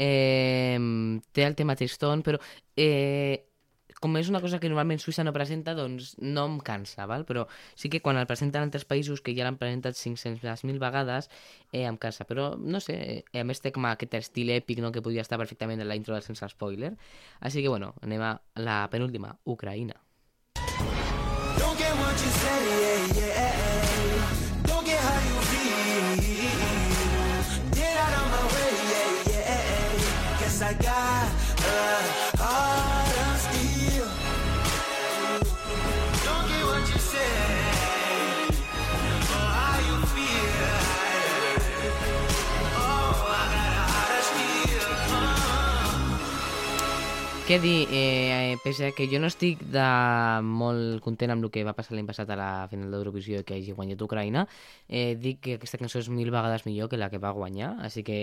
Eh, 0.00 0.78
té 1.36 1.44
el 1.44 1.56
tema 1.58 1.76
triston, 1.76 2.22
però 2.24 2.40
eh, 2.72 3.44
com 4.00 4.16
és 4.16 4.30
una 4.32 4.40
cosa 4.40 4.60
que 4.62 4.70
normalment 4.70 5.02
Suïssa 5.02 5.26
no 5.26 5.34
presenta, 5.36 5.74
doncs 5.76 6.14
no 6.22 6.46
em 6.48 6.56
cansa, 6.64 7.04
val? 7.10 7.26
però 7.28 7.44
sí 7.76 7.90
que 7.92 8.00
quan 8.00 8.16
el 8.16 8.28
presenten 8.30 8.64
altres 8.64 8.86
països 8.88 9.20
que 9.20 9.34
ja 9.36 9.44
l'han 9.44 9.58
presentat 9.60 9.98
500.000 9.98 10.80
vegades, 10.80 11.28
eh, 11.72 11.84
em 11.84 11.98
cansa. 12.00 12.24
Però, 12.24 12.54
no 12.56 12.80
sé, 12.80 12.96
eh, 13.18 13.40
a 13.40 13.44
més 13.44 13.60
té 13.60 13.74
com 13.76 13.84
aquest 13.90 14.16
estil 14.22 14.54
èpic 14.56 14.80
no? 14.80 14.92
que 14.94 15.04
podria 15.04 15.26
estar 15.26 15.36
perfectament 15.36 15.84
en 15.84 15.88
la 15.90 15.98
intro 16.00 16.16
del 16.16 16.24
sense 16.24 16.48
spoiler. 16.48 16.94
Així 17.40 17.60
que, 17.60 17.68
bueno, 17.68 17.92
anem 18.00 18.24
a 18.24 18.38
la 18.56 18.86
penúltima, 18.88 19.36
Ucraïna. 19.44 20.00
Don't 21.58 21.76
get 21.76 21.92
what 22.00 22.16
you 22.24 22.30
yeah, 22.44 22.80
yeah. 22.80 22.97
Què 47.48 47.56
dir, 47.62 47.86
eh, 47.88 48.58
pese 48.60 48.90
a 48.90 48.92
que 48.92 49.06
jo 49.08 49.16
no 49.22 49.28
estic 49.30 49.62
de 49.72 49.84
molt 50.44 50.98
content 51.00 51.30
amb 51.32 51.46
el 51.46 51.50
que 51.54 51.62
va 51.64 51.72
passar 51.72 51.94
l'any 51.96 52.04
passat 52.04 52.28
a 52.28 52.36
la 52.36 52.48
final 52.68 52.92
d'Eurovisió 52.92 53.40
que 53.48 53.56
hagi 53.56 53.72
guanyat 53.72 54.02
Ucraïna, 54.04 54.42
eh, 54.84 55.14
dic 55.16 55.40
que 55.46 55.54
aquesta 55.56 55.80
cançó 55.80 55.96
és 56.02 56.10
mil 56.12 56.28
vegades 56.28 56.66
millor 56.68 56.90
que 56.92 57.00
la 57.00 57.08
que 57.08 57.16
va 57.16 57.32
guanyar, 57.32 57.70
així 57.88 58.04
que 58.04 58.18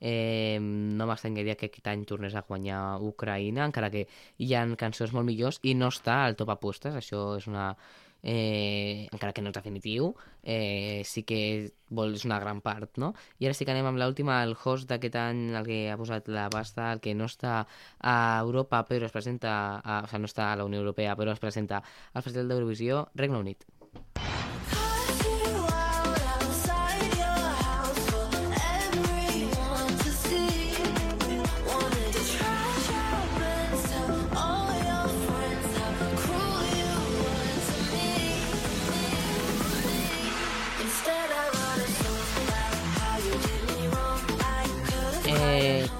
eh, 0.00 0.58
no 0.58 1.06
m'estranyaria 1.06 1.54
que 1.54 1.70
aquest 1.70 1.86
any 1.86 2.02
tornés 2.02 2.34
a 2.34 2.42
guanyar 2.48 2.80
Ucraïna, 2.98 3.68
encara 3.70 3.92
que 3.94 4.08
hi 4.42 4.50
ha 4.58 4.66
cançons 4.74 5.14
molt 5.14 5.30
millors 5.30 5.62
i 5.62 5.78
no 5.78 5.94
està 5.94 6.24
al 6.24 6.34
top 6.34 6.50
apostes, 6.58 6.98
això 6.98 7.36
és 7.38 7.46
una... 7.46 7.76
Eh, 8.26 9.06
encara 9.12 9.34
que 9.36 9.42
no 9.44 9.50
és 9.52 9.56
definitiu, 9.56 10.14
eh, 10.42 11.02
sí 11.04 11.26
que 11.28 11.40
vol, 11.92 12.14
és 12.16 12.24
una 12.24 12.38
gran 12.40 12.62
part, 12.64 12.96
no? 12.96 13.12
I 13.36 13.50
ara 13.50 13.56
sí 13.58 13.66
que 13.68 13.74
anem 13.74 13.90
amb 13.90 14.00
l'última, 14.00 14.38
el 14.46 14.56
host 14.56 14.88
d'aquest 14.88 15.18
any, 15.20 15.42
el 15.60 15.68
que 15.68 15.78
ha 15.92 15.98
posat 16.00 16.32
la 16.32 16.48
pasta, 16.48 16.88
el 16.96 17.04
que 17.04 17.12
no 17.12 17.28
està 17.28 17.66
a 18.00 18.16
Europa 18.40 18.80
però 18.88 19.10
es 19.10 19.12
presenta, 19.12 19.54
a, 19.84 20.00
o 20.06 20.08
sigui, 20.08 20.24
no 20.24 20.32
està 20.32 20.50
a 20.52 20.56
la 20.56 20.64
Unió 20.64 20.80
Europea 20.80 21.18
però 21.20 21.36
es 21.36 21.44
presenta 21.44 21.84
al 22.14 22.24
Festival 22.24 22.48
d'Eurovisió, 22.48 23.08
Regne 23.14 23.44
Unit. 23.44 23.68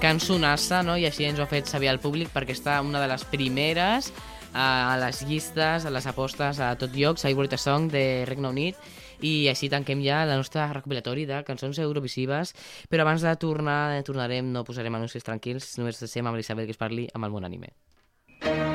Cançonassa, 0.05 0.83
no? 0.85 0.99
I 1.01 1.07
així 1.09 1.25
ens 1.25 1.39
ho 1.39 1.45
ha 1.45 1.49
fet 1.49 1.69
saber 1.69 1.89
al 1.89 1.97
públic 2.03 2.29
perquè 2.33 2.53
està 2.53 2.77
una 2.85 3.01
de 3.01 3.07
les 3.09 3.23
primeres 3.31 4.11
a 4.55 4.95
les 5.01 5.23
llistes, 5.27 5.83
a 5.83 5.91
les 5.91 6.05
apostes 6.07 6.61
a 6.61 6.75
tot 6.79 6.93
lloc, 6.95 7.17
Favorite 7.19 7.57
Song 7.57 7.89
de 7.91 8.23
Regne 8.29 8.51
Unit. 8.51 8.77
I 9.25 9.47
així 9.49 9.69
tanquem 9.71 10.03
ja 10.05 10.21
la 10.29 10.37
nostra 10.37 10.67
recopilatori 10.71 11.25
de 11.25 11.41
cançons 11.47 11.79
eurovisives. 11.81 12.53
Però 12.91 13.01
abans 13.01 13.25
de 13.25 13.33
tornar, 13.41 13.97
eh, 13.97 14.05
tornarem 14.05 14.53
no 14.53 14.63
posarem 14.67 15.01
anuncis 15.01 15.25
tranquils, 15.25 15.73
només 15.79 15.99
deixem 15.99 16.27
amb 16.27 16.37
l'Isabel 16.37 16.69
que 16.69 16.77
es 16.77 16.83
parli 16.85 17.09
amb 17.13 17.25
el 17.25 17.33
món 17.33 17.49
anime 17.49 18.74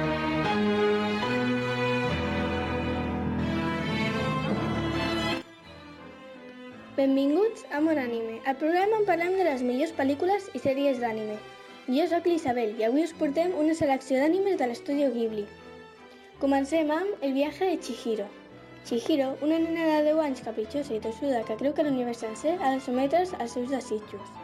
Benvinguts 7.00 7.64
a 7.72 7.80
Mon 7.80 7.96
Anime, 7.96 8.42
el 8.50 8.56
programa 8.60 8.98
on 8.98 9.06
parlem 9.08 9.32
de 9.38 9.44
les 9.46 9.62
millors 9.64 9.92
pel·lícules 9.96 10.48
i 10.52 10.60
sèries 10.60 10.98
d'anime. 11.00 11.38
Jo 11.86 12.04
sóc 12.10 12.26
l'Isabel 12.28 12.74
i 12.76 12.84
avui 12.88 13.06
us 13.06 13.14
portem 13.20 13.54
una 13.62 13.76
selecció 13.78 14.18
d'animes 14.20 14.58
de 14.60 14.68
l'estudio 14.68 15.06
Ghibli. 15.14 15.46
Comencem 16.42 16.92
amb 16.92 17.24
El 17.24 17.32
viaje 17.38 17.70
de 17.70 17.78
Chihiro. 17.86 18.26
Chihiro, 18.90 19.30
una 19.46 19.62
nena 19.62 19.86
de 19.88 20.10
10 20.10 20.20
anys 20.26 20.44
capritxosa 20.50 20.92
i 20.98 21.00
tossuda 21.06 21.40
que 21.48 21.56
creu 21.62 21.72
que 21.78 21.88
l'univers 21.88 22.20
sencer 22.26 22.58
ha 22.60 22.74
de 22.74 22.84
sometre's 22.84 23.32
als 23.38 23.56
seus 23.56 23.72
desitjos. 23.72 24.36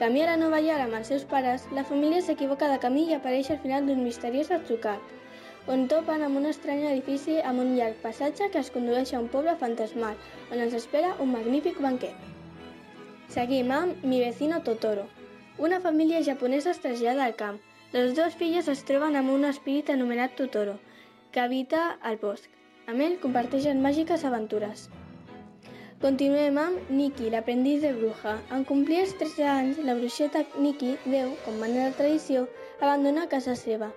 Camí 0.00 0.24
a 0.24 0.30
la 0.30 0.40
Nova 0.40 0.62
York 0.64 0.86
amb 0.86 0.96
els 1.02 1.12
seus 1.12 1.28
pares, 1.28 1.68
la 1.76 1.84
família 1.92 2.24
s'equivoca 2.24 2.72
de 2.72 2.80
camí 2.86 3.04
i 3.10 3.18
apareix 3.18 3.52
al 3.52 3.60
final 3.66 3.84
d'un 3.84 4.00
misteriós 4.08 4.54
atzucat, 4.56 5.12
on 5.68 5.84
topen 5.88 6.22
amb 6.24 6.38
un 6.40 6.48
estrany 6.48 6.86
edifici 6.88 7.34
amb 7.44 7.60
un 7.60 7.74
llarg 7.76 7.98
passatge 8.00 8.46
que 8.52 8.60
es 8.64 8.70
condueix 8.72 9.10
a 9.12 9.18
un 9.20 9.26
poble 9.32 9.52
fantasmal, 9.60 10.16
on 10.48 10.62
ens 10.64 10.76
espera 10.78 11.10
un 11.20 11.34
magnífic 11.34 11.80
banquet. 11.84 12.14
Seguim 13.34 13.72
amb 13.76 14.04
Mi 14.04 14.20
vecino 14.22 14.62
Totoro. 14.64 15.04
Una 15.58 15.80
família 15.84 16.22
japonesa 16.24 16.70
es 16.70 16.80
trasllada 16.80 17.26
al 17.26 17.36
camp. 17.36 17.60
Les 17.92 18.14
dues 18.16 18.38
filles 18.40 18.68
es 18.72 18.82
troben 18.88 19.20
amb 19.20 19.34
un 19.34 19.44
espírit 19.44 19.92
anomenat 19.92 20.36
Totoro, 20.40 20.78
que 21.32 21.44
habita 21.44 21.84
al 22.00 22.16
bosc. 22.16 22.48
Amb 22.88 23.04
ell 23.04 23.20
comparteixen 23.20 23.84
màgiques 23.84 24.24
aventures. 24.24 24.88
Continuem 26.00 26.56
amb 26.64 26.90
Nikki, 26.94 27.28
l'aprendiz 27.28 27.84
de 27.84 27.92
bruja. 27.92 28.38
En 28.56 28.64
complir 28.64 29.02
els 29.04 29.16
13 29.20 29.48
anys, 29.52 29.84
la 29.84 30.00
bruixeta 30.00 30.46
Nikki, 30.56 30.96
Déu, 31.04 31.36
com 31.44 31.60
mana 31.60 31.90
de 31.90 31.96
tradició, 32.00 32.48
abandona 32.80 33.28
casa 33.28 33.58
seva. 33.58 33.92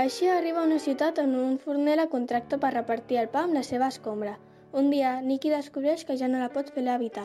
Així 0.00 0.26
arriba 0.28 0.60
a 0.60 0.68
una 0.68 0.76
ciutat 0.84 1.18
on 1.22 1.30
un 1.40 1.52
forner 1.60 1.94
la 1.96 2.10
contracta 2.14 2.58
per 2.60 2.70
repartir 2.74 3.16
el 3.20 3.30
pa 3.32 3.46
amb 3.46 3.56
la 3.56 3.62
seva 3.68 3.86
escombra. 3.92 4.34
Un 4.80 4.90
dia, 4.92 5.12
Nikki 5.28 5.48
descobreix 5.48 6.04
que 6.04 6.16
ja 6.20 6.28
no 6.28 6.42
la 6.42 6.50
pot 6.56 6.68
fer 6.74 6.84
l'habitar. 6.84 7.24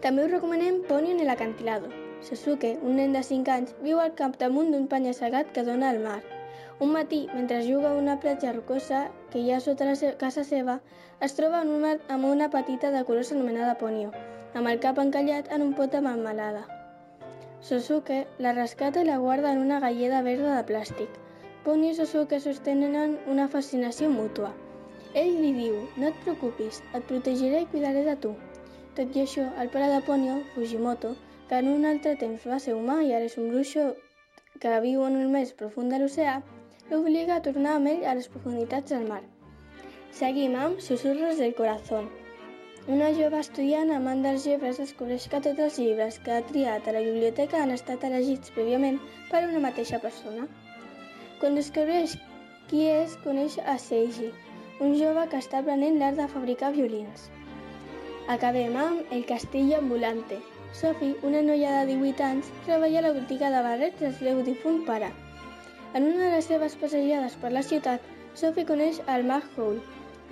També 0.00 0.24
us 0.24 0.32
recomanem 0.32 0.78
Ponyo 0.88 1.12
en 1.12 1.20
el 1.20 1.34
acantilado. 1.34 1.92
Sasuke, 2.30 2.72
un 2.80 2.96
nen 3.02 3.12
de 3.12 3.22
5 3.32 3.52
anys, 3.56 3.76
viu 3.84 4.00
al 4.00 4.16
capdamunt 4.22 4.72
d'un 4.72 4.88
penya-segat 4.88 5.52
que 5.52 5.68
dona 5.68 5.92
al 5.92 6.00
mar. 6.08 6.22
Un 6.80 6.96
matí, 6.96 7.26
mentre 7.34 7.60
juga 7.68 7.92
a 7.92 8.00
una 8.00 8.16
platja 8.24 8.56
rocosa 8.56 9.04
que 9.28 9.44
hi 9.44 9.52
ha 9.52 9.60
sota 9.60 9.92
la 9.92 10.16
casa 10.24 10.48
seva, 10.54 10.80
es 11.20 11.36
troba 11.36 11.60
en 11.60 11.76
una, 11.76 11.98
amb 12.08 12.32
una 12.32 12.48
petita 12.48 12.96
de 12.96 13.04
colors 13.04 13.36
anomenada 13.36 13.76
Ponyo, 13.76 14.08
amb 14.54 14.72
el 14.72 14.80
cap 14.80 15.04
encallat 15.08 15.52
en 15.52 15.68
un 15.68 15.74
pot 15.76 15.92
de 15.92 16.00
melmelada. 16.00 16.79
Sosuke 17.60 18.26
la 18.38 18.52
rescata 18.56 19.02
i 19.02 19.04
la 19.04 19.18
guarda 19.18 19.52
en 19.52 19.58
una 19.60 19.80
galleda 19.80 20.22
verda 20.24 20.54
de 20.56 20.66
plàstic. 20.68 21.16
Ponyo 21.64 21.90
i 21.92 21.96
Sosuke 21.96 22.38
sostenen 22.40 23.18
una 23.28 23.48
fascinació 23.54 24.08
mútua. 24.08 24.54
Ell 25.22 25.34
li 25.42 25.50
diu, 25.52 25.74
no 26.00 26.08
et 26.08 26.22
preocupis, 26.24 26.78
et 26.96 27.04
protegiré 27.10 27.60
i 27.60 27.66
cuidaré 27.72 28.04
de 28.06 28.14
tu. 28.22 28.30
Tot 28.96 29.18
i 29.18 29.24
això, 29.24 29.44
el 29.60 29.68
pare 29.74 29.90
de 29.92 30.00
Ponyo, 30.06 30.38
Fujimoto, 30.54 31.12
que 31.50 31.58
en 31.60 31.68
un 31.68 31.84
altre 31.90 32.14
temps 32.22 32.46
va 32.48 32.58
ser 32.64 32.78
humà 32.78 33.02
i 33.04 33.12
ara 33.12 33.28
és 33.28 33.36
un 33.42 33.50
bruixo 33.52 33.90
que 34.62 34.80
viu 34.86 35.04
en 35.04 35.20
el 35.20 35.28
més 35.34 35.52
profund 35.60 35.92
de 35.92 36.00
l'oceà, 36.00 36.38
l'obliga 36.88 37.36
a 37.36 37.44
tornar 37.44 37.76
amb 37.76 37.92
ell 37.92 38.06
a 38.06 38.16
les 38.16 38.32
profunditats 38.32 38.96
del 38.96 39.04
mar. 39.12 39.20
Seguim 40.22 40.56
amb 40.64 40.80
Susurros 40.80 41.38
del 41.44 41.54
Corazón. 41.60 42.08
Una 42.90 43.08
jove 43.14 43.38
estudiant 43.38 43.90
amant 43.94 44.22
dels 44.24 44.44
llibres 44.48 44.78
descobreix 44.80 45.24
que 45.30 45.38
tots 45.44 45.60
els 45.64 45.76
llibres 45.78 46.16
que 46.24 46.32
ha 46.34 46.46
triat 46.46 46.88
a 46.90 46.94
la 46.96 47.02
biblioteca 47.04 47.60
han 47.62 47.70
estat 47.74 48.06
elegits 48.08 48.50
prèviament 48.56 48.96
per 49.28 49.44
una 49.46 49.60
mateixa 49.62 50.00
persona. 50.02 50.48
Quan 51.38 51.58
descobreix 51.58 52.16
qui 52.72 52.80
és, 52.90 53.14
coneix 53.26 53.60
a 53.74 53.76
Seiji, 53.84 54.32
un 54.86 54.96
jove 55.02 55.28
que 55.30 55.38
està 55.44 55.60
aprenent 55.60 56.00
l'art 56.00 56.18
de 56.18 56.26
fabricar 56.34 56.72
violins. 56.78 57.28
Acabem 58.34 58.74
amb 58.86 59.14
El 59.18 59.22
castillo 59.30 59.78
ambulante. 59.78 60.40
Sophie, 60.82 61.14
una 61.30 61.44
noia 61.46 61.76
de 61.78 61.94
18 61.94 62.26
anys, 62.32 62.50
treballa 62.66 63.04
a 63.04 63.06
la 63.06 63.14
botiga 63.20 63.54
de 63.54 63.62
barrets 63.68 64.02
del 64.02 64.18
seu 64.18 64.42
difunt 64.50 64.82
pare. 64.90 65.14
En 65.94 66.10
una 66.10 66.26
de 66.26 66.34
les 66.34 66.50
seves 66.50 66.74
passejades 66.82 67.38
per 67.38 67.54
la 67.54 67.62
ciutat, 67.70 68.12
Sophie 68.34 68.66
coneix 68.66 68.98
el 69.14 69.30
Mag 69.30 69.46
Hole, 69.56 69.78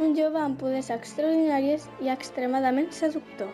un 0.05 0.12
jove 0.16 0.38
amb 0.40 0.61
poders 0.61 0.90
extraordinaris 0.94 1.88
i 2.05 2.12
extremadament 2.12 2.92
seductor. 2.99 3.51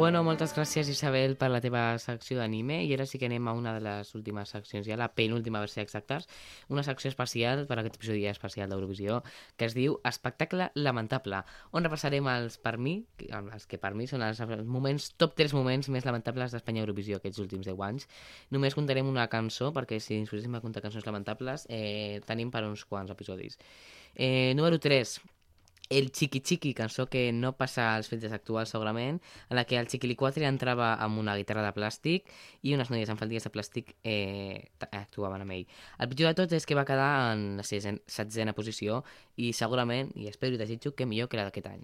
Bueno, 0.00 0.22
moltes 0.24 0.54
gràcies 0.56 0.88
Isabel 0.88 1.34
per 1.36 1.50
la 1.52 1.58
teva 1.60 1.82
secció 2.00 2.38
d'anime 2.38 2.78
i 2.88 2.92
ara 2.94 3.04
sí 3.04 3.18
que 3.20 3.28
anem 3.28 3.50
a 3.50 3.52
una 3.52 3.74
de 3.76 3.82
les 3.84 4.14
últimes 4.16 4.48
seccions, 4.48 4.86
ja 4.88 4.96
la 4.96 5.10
penúltima 5.12 5.60
per 5.60 5.68
ser 5.68 5.82
exactes, 5.84 6.24
una 6.72 6.80
secció 6.86 7.10
especial 7.10 7.66
per 7.68 7.76
aquest 7.82 7.98
episodi 7.98 8.22
especial 8.30 8.70
d'Eurovisió 8.72 9.18
que 9.60 9.66
es 9.68 9.74
diu 9.76 9.98
Espectacle 10.08 10.70
Lamentable, 10.72 11.42
on 11.76 11.84
repassarem 11.84 12.30
els 12.32 12.56
per 12.56 12.78
mi, 12.78 12.94
els 13.28 13.66
que 13.68 13.76
per 13.82 13.90
mi 13.92 14.06
són 14.08 14.24
els 14.24 14.40
moments, 14.64 15.10
top 15.20 15.34
3 15.36 15.52
moments 15.58 15.90
més 15.92 16.08
lamentables 16.08 16.56
d'Espanya 16.56 16.80
Eurovisió 16.86 17.18
aquests 17.20 17.42
últims 17.44 17.68
10 17.68 17.82
anys. 17.90 18.08
Només 18.56 18.78
comptarem 18.78 19.10
una 19.10 19.26
cançó, 19.28 19.68
perquè 19.76 19.98
si 20.00 20.16
ens 20.16 20.32
poséssim 20.32 20.56
a 20.56 20.62
comptar 20.64 20.80
cançons 20.80 21.04
lamentables 21.04 21.66
eh, 21.68 22.22
tenim 22.24 22.48
per 22.48 22.64
uns 22.64 22.86
quants 22.88 23.12
episodis. 23.12 23.60
Eh, 24.16 24.54
número 24.56 24.80
3, 24.80 25.18
el 25.90 26.12
Chiqui 26.12 26.40
Chiqui, 26.40 26.72
cançó 26.72 27.08
que 27.10 27.32
no 27.34 27.50
passa 27.58 27.88
als 27.96 28.08
fets 28.08 28.30
actuals 28.32 28.70
segurament, 28.70 29.18
en 29.50 29.56
la 29.58 29.64
que 29.66 29.76
el 29.76 29.88
Chiquilicuatre 29.90 30.46
entrava 30.46 30.92
amb 31.02 31.18
una 31.18 31.34
guitarra 31.36 31.64
de 31.66 31.72
plàstic 31.74 32.30
i 32.62 32.74
unes 32.76 32.90
noies 32.94 33.10
amb 33.10 33.18
faldilles 33.20 33.44
de 33.44 33.50
plàstic 33.50 33.96
eh, 34.04 34.70
actuaven 34.90 35.42
amb 35.42 35.56
ell. 35.58 35.66
El 35.98 36.08
pitjor 36.12 36.30
de 36.30 36.38
tot 36.44 36.54
és 36.56 36.66
que 36.66 36.78
va 36.78 36.86
quedar 36.86 37.32
en 37.34 37.56
la 37.58 37.66
setzen- 37.66 38.00
setzena 38.06 38.54
posició 38.54 39.02
i 39.36 39.52
segurament, 39.52 40.14
i 40.14 40.30
espero 40.30 40.54
i 40.54 40.62
desitjo, 40.62 40.94
que 40.94 41.06
millor 41.10 41.28
que 41.28 41.42
la 41.42 41.50
d'aquest 41.50 41.66
any. 41.74 41.82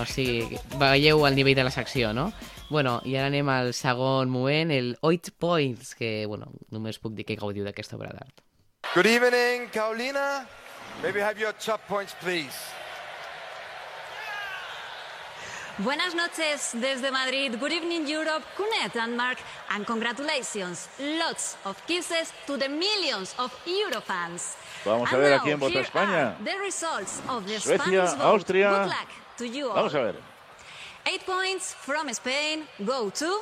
Bueno, 0.00 0.14
sí, 0.14 0.48
veieu 0.78 1.26
el 1.26 1.34
nivell 1.36 1.54
de 1.54 1.64
la 1.64 1.70
secció, 1.70 2.14
no? 2.14 2.32
Bueno, 2.70 3.02
i 3.04 3.18
ara 3.20 3.28
anem 3.28 3.48
al 3.52 3.74
segon 3.76 4.30
moment, 4.32 4.70
el 4.72 4.94
8 5.04 5.34
points, 5.36 5.92
que, 5.94 6.24
bueno, 6.24 6.46
només 6.72 6.96
puc 7.02 7.12
dir 7.12 7.26
que 7.28 7.36
gaudiu 7.36 7.66
d'aquesta 7.66 7.98
obra 7.98 8.08
d'art. 8.16 8.40
Good 8.94 9.04
evening, 9.04 9.68
Carolina. 9.68 10.46
Maybe 11.02 11.20
have 11.20 11.38
your 11.38 11.52
top 11.52 11.84
points, 11.86 12.16
please. 12.22 12.56
Buenas 15.84 16.14
noches 16.14 16.72
desde 16.80 17.10
Madrid. 17.10 17.60
Good 17.60 17.72
evening, 17.72 18.08
Europe. 18.08 18.44
Kunet 18.56 18.96
and 18.96 19.18
Mark, 19.18 19.38
and 19.68 19.84
congratulations. 19.84 20.88
Lots 20.98 21.58
of 21.66 21.76
kisses 21.86 22.32
to 22.46 22.56
the 22.56 22.70
millions 22.70 23.34
of 23.36 23.52
Eurofans. 23.66 24.56
Vamos 24.86 25.12
a 25.12 25.14
And 25.14 25.22
ver 25.22 25.32
a 25.34 25.36
now, 25.36 25.44
quién 25.44 25.60
vota 25.60 25.80
España. 25.80 26.36
The 26.42 26.56
results 26.56 27.20
of 27.28 27.44
the 27.44 27.60
Suecia, 27.60 27.78
Spanish 27.84 28.10
vote. 28.16 28.24
Austria. 28.24 28.88
Good 29.40 29.46
luck 29.48 29.52
to 29.52 29.58
you 29.58 29.68
all. 29.68 29.74
Vamos 29.74 29.94
a 29.94 30.00
ver. 30.12 30.14
Eight 31.06 31.24
points 31.24 31.72
from 31.72 32.12
Spain 32.12 32.64
go 32.84 33.10
to 33.10 33.40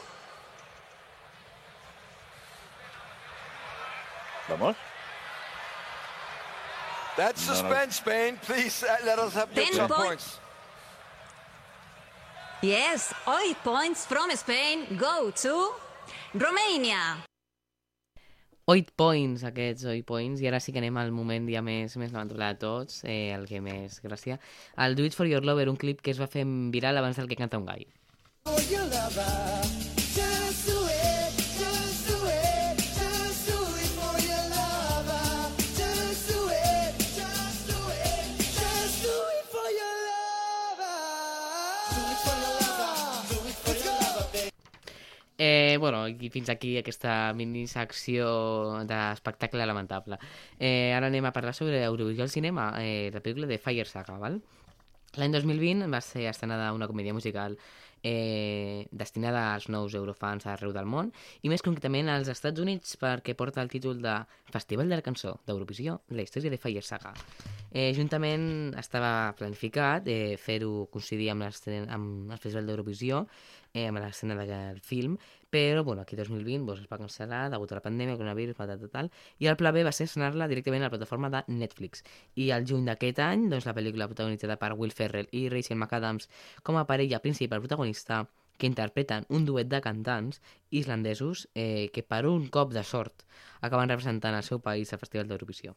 Vamos. 4.49 4.77
That's 7.17 7.47
No, 7.47 7.53
no. 7.53 7.59
suspense, 7.61 7.97
Spain. 7.97 8.39
Please 8.43 8.85
uh, 8.85 8.97
let 9.05 9.19
us 9.19 9.35
have 9.35 9.53
your 9.53 9.65
Ten 9.65 9.75
top 9.75 9.91
point- 9.91 10.09
points. 10.09 10.39
yes, 12.63 13.13
eight 13.43 13.57
points 13.65 14.07
from 14.07 14.31
Spain 14.37 14.97
go 14.97 15.31
to 15.33 15.73
Romania. 16.35 17.17
8 18.69 18.93
points, 19.01 19.45
aquests 19.49 19.87
8 19.89 20.05
points, 20.05 20.43
i 20.45 20.49
ara 20.51 20.61
sí 20.61 20.75
que 20.75 20.83
anem 20.83 20.99
al 21.01 21.13
moment 21.17 21.49
ja 21.49 21.63
més, 21.65 21.97
més 21.97 22.13
lamentable 22.13 22.51
de 22.53 22.61
tots, 22.61 23.01
eh, 23.09 23.33
el 23.33 23.49
que 23.49 23.63
més 23.65 24.03
gràcia. 24.05 24.37
El 24.77 24.99
Do 24.99 25.09
It 25.09 25.17
For 25.17 25.27
Your 25.31 25.45
Lover, 25.49 25.71
un 25.73 25.81
clip 25.81 26.05
que 26.05 26.13
es 26.13 26.21
va 26.21 26.29
fer 26.29 26.45
viral 26.45 27.01
abans 27.01 27.17
del 27.17 27.33
que 27.33 27.41
canta 27.41 27.57
un 27.57 27.65
gai. 27.65 27.87
Eh, 28.45 29.88
bueno, 45.79 46.05
i 46.09 46.31
fins 46.35 46.51
aquí 46.53 46.77
aquesta 46.79 47.33
minisecció 47.35 48.29
d'espectacle 48.89 49.67
lamentable. 49.67 50.19
Eh, 50.59 50.93
ara 50.97 51.09
anem 51.09 51.27
a 51.29 51.33
parlar 51.33 51.55
sobre 51.55 51.83
Eurovisió 51.85 52.25
al 52.27 52.31
cinema, 52.35 52.71
eh, 52.83 53.11
la 53.15 53.23
pel·lícula 53.25 53.49
de 53.51 53.59
Fire 53.59 53.87
Saga, 53.89 54.19
val? 54.19 54.41
L'any 55.17 55.33
2020 55.33 55.89
va 55.91 56.01
ser 56.05 56.29
estrenada 56.29 56.73
una 56.77 56.87
comèdia 56.87 57.15
musical 57.17 57.57
eh, 58.03 58.87
destinada 58.91 59.55
als 59.55 59.69
nous 59.69 59.95
eurofans 59.95 60.47
arreu 60.47 60.73
del 60.73 60.87
món 60.87 61.11
i 61.43 61.51
més 61.51 61.65
concretament 61.65 62.11
als 62.13 62.31
Estats 62.31 62.61
Units 62.63 62.97
perquè 63.01 63.35
porta 63.35 63.63
el 63.63 63.73
títol 63.73 64.03
de 64.03 64.15
Festival 64.53 64.89
de 64.89 64.99
la 64.99 65.05
Cançó 65.05 65.39
d'Eurovisió, 65.47 66.01
la 66.15 66.23
història 66.23 66.53
de 66.53 66.61
Fire 66.61 66.83
Saga. 66.83 67.15
Eh, 67.71 67.93
juntament 67.97 68.75
estava 68.81 69.35
planificat 69.39 70.07
eh, 70.09 70.37
fer-ho 70.41 70.87
coincidir 70.93 71.31
amb, 71.35 71.49
amb 71.49 72.33
el 72.33 72.39
Festival 72.39 72.69
d'Eurovisió, 72.71 73.27
eh, 73.79 73.87
amb 73.91 74.01
l'escena 74.03 74.37
del 74.39 74.81
film, 74.85 75.17
però 75.51 75.85
bueno, 75.85 76.03
aquí 76.03 76.17
2020 76.17 76.67
doncs, 76.67 76.83
es 76.85 76.91
va 76.91 76.99
cancel·lar 77.01 77.45
degut 77.53 77.73
a 77.73 77.79
la 77.79 77.85
pandèmia, 77.85 78.17
coronavirus, 78.19 78.59
tal, 78.59 78.75
tal, 78.75 78.91
tal, 78.93 79.13
i 79.39 79.49
el 79.49 79.57
pla 79.61 79.73
B 79.73 79.85
va 79.87 79.95
ser 79.97 80.09
estrenar-la 80.09 80.49
directament 80.51 80.85
a 80.85 80.89
la 80.89 80.95
plataforma 80.97 81.31
de 81.33 81.45
Netflix. 81.49 82.05
I 82.37 82.51
al 82.57 82.67
juny 82.69 82.85
d'aquest 82.91 83.23
any, 83.25 83.49
doncs, 83.53 83.69
la 83.69 83.77
pel·lícula 83.77 84.11
protagonitzada 84.11 84.59
per 84.61 84.75
Will 84.77 84.93
Ferrell 84.93 85.31
i 85.33 85.49
Rachel 85.49 85.79
McAdams 85.79 86.29
com 86.63 86.77
a 86.77 86.85
parella 86.91 87.23
principal 87.25 87.65
protagonista 87.65 88.27
que 88.59 88.67
interpreten 88.67 89.25
un 89.31 89.47
duet 89.47 89.69
de 89.71 89.81
cantants 89.81 90.43
islandesos 90.69 91.49
eh, 91.55 91.89
que 91.95 92.03
per 92.03 92.27
un 92.27 92.49
cop 92.53 92.75
de 92.75 92.83
sort 92.85 93.25
acaben 93.63 93.89
representant 93.89 94.37
el 94.37 94.45
seu 94.45 94.61
país 94.61 94.93
al 94.93 95.01
Festival 95.01 95.31
d'Eurovisió. 95.31 95.77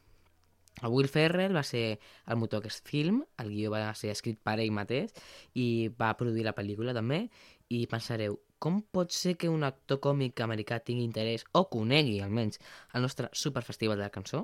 El 0.82 0.90
Will 0.90 1.10
Ferrell 1.12 1.56
va 1.56 1.64
ser 1.68 2.00
el 2.26 2.40
motor 2.42 2.62
d'aquest 2.62 2.88
film, 2.90 3.22
el 3.44 3.52
guió 3.54 3.72
va 3.74 3.84
ser 3.98 4.12
escrit 4.16 4.40
per 4.42 4.58
ell 4.60 4.72
mateix 4.74 5.14
i 5.54 5.92
va 6.00 6.16
produir 6.18 6.48
la 6.48 6.56
pel·lícula 6.58 6.96
també 6.98 7.26
i 7.72 7.86
pensareu, 7.92 8.38
com 8.62 8.82
pot 8.96 9.14
ser 9.16 9.38
que 9.42 9.50
un 9.50 9.64
actor 9.64 10.02
còmic 10.04 10.42
americà 10.46 10.80
tingui 10.86 11.08
interès 11.08 11.46
o 11.58 11.64
conegui 11.76 12.20
almenys 12.22 12.60
el 12.94 13.06
nostre 13.08 13.30
superfestival 13.44 13.98
de 13.98 14.06
la 14.06 14.16
cançó? 14.18 14.44